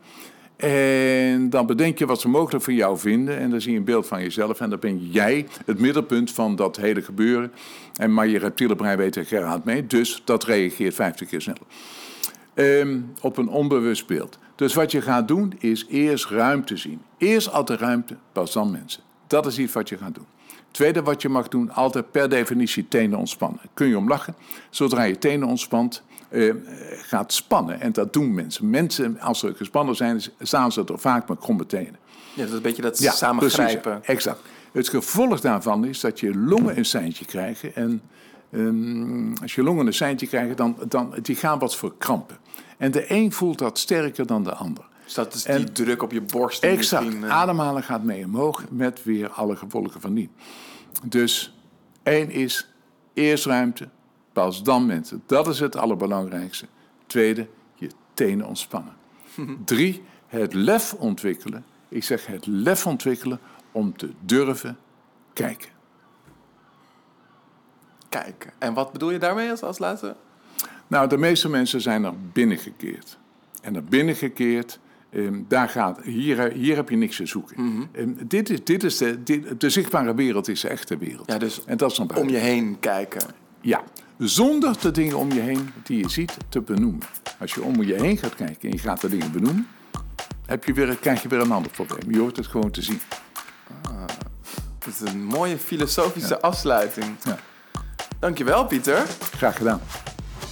[0.55, 3.37] En dan bedenk je wat ze mogelijk voor jou vinden.
[3.37, 4.59] En dan zie je een beeld van jezelf.
[4.59, 7.51] En dan ben jij het middelpunt van dat hele gebeuren.
[7.95, 9.87] En maar je reptiele brein weet er geraad mee.
[9.87, 11.61] Dus dat reageert 50 keer sneller.
[12.53, 14.39] Ehm, op een onbewust beeld.
[14.61, 17.01] Dus wat je gaat doen is eerst ruimte zien.
[17.17, 19.01] Eerst altijd ruimte, pas dan mensen.
[19.27, 20.25] Dat is iets wat je gaat doen.
[20.71, 23.59] Tweede wat je mag doen, altijd per definitie tenen ontspannen.
[23.73, 24.35] Kun je om lachen?
[24.69, 26.53] Zodra je tenen ontspant, eh,
[27.01, 27.79] gaat spannen.
[27.79, 28.69] En dat doen mensen.
[28.69, 31.97] Mensen, als ze gespannen zijn, staan ze er vaak met kromme tenen.
[32.33, 34.03] Ja, dat is een beetje dat samen precies, grijpen.
[34.03, 34.39] Exact.
[34.71, 37.75] Het gevolg daarvan is dat je longen een seintje krijgen.
[37.75, 38.01] En
[38.51, 42.37] ehm, als je longen een seintje krijgen, dan, dan die gaan wat verkrampen.
[42.81, 44.83] En de een voelt dat sterker dan de ander.
[45.03, 46.61] Dus dat is die En- druk op je borst.
[46.61, 47.23] die Exact.
[47.23, 50.29] eh, Ademhalen gaat mee omhoog met weer alle gevolgen van dien.
[51.05, 51.53] Dus
[52.03, 52.67] één is
[53.13, 53.89] eerst ruimte,
[54.33, 55.23] pas dan mensen.
[55.25, 56.65] Dat is het allerbelangrijkste.
[57.07, 58.93] Tweede, je tenen ontspannen.
[59.65, 61.65] Drie, het lef ontwikkelen.
[61.89, 63.39] Ik zeg het lef ontwikkelen
[63.71, 64.77] om te durven
[65.33, 65.69] kijken.
[68.09, 68.51] kijken.
[68.57, 70.15] En wat bedoel je daarmee als, als laatste?
[70.91, 73.17] Nou, de meeste mensen zijn er binnengekeerd.
[73.61, 74.79] En er binnengekeerd,
[75.09, 77.63] ehm, daar gaat, hier, hier heb je niks te zoeken.
[77.63, 77.83] Mhm.
[77.91, 81.31] Ehm, dit is, dit is de, dit- de zichtbare wereld is de echte wereld.
[81.31, 83.21] Ja, dus en dat is dan Om je heen kijken.
[83.61, 83.83] Ja,
[84.17, 87.07] zonder de dingen om je heen die je ziet te benoemen.
[87.39, 89.67] Als je om je heen gaat kijken en je gaat de dingen benoemen,
[90.45, 92.13] heb je weer, krijg je weer een ander probleem.
[92.13, 92.99] Je hoort het gewoon te zien.
[94.79, 97.15] Dat is een mooie filosofische afsluiting.
[97.23, 97.37] Ja.
[98.19, 99.05] Dankjewel, Pieter.
[99.35, 99.81] Graag gedaan.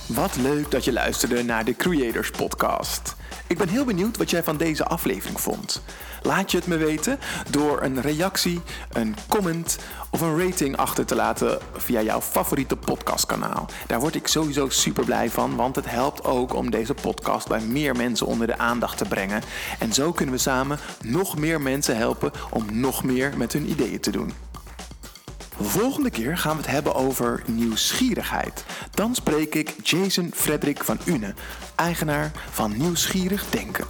[0.09, 3.15] Wat leuk dat je luisterde naar de Creators Podcast.
[3.47, 5.81] Ik ben heel benieuwd wat jij van deze aflevering vond.
[6.21, 9.77] Laat je het me weten door een reactie, een comment
[10.09, 13.69] of een rating achter te laten via jouw favoriete podcastkanaal.
[13.87, 17.61] Daar word ik sowieso super blij van, want het helpt ook om deze podcast bij
[17.61, 19.41] meer mensen onder de aandacht te brengen.
[19.79, 23.99] En zo kunnen we samen nog meer mensen helpen om nog meer met hun ideeën
[23.99, 24.48] te doen.
[25.61, 28.65] Volgende keer gaan we het hebben over nieuwsgierigheid.
[28.93, 31.33] Dan spreek ik Jason Frederik van Une,
[31.75, 33.85] eigenaar van Nieuwsgierig Denken.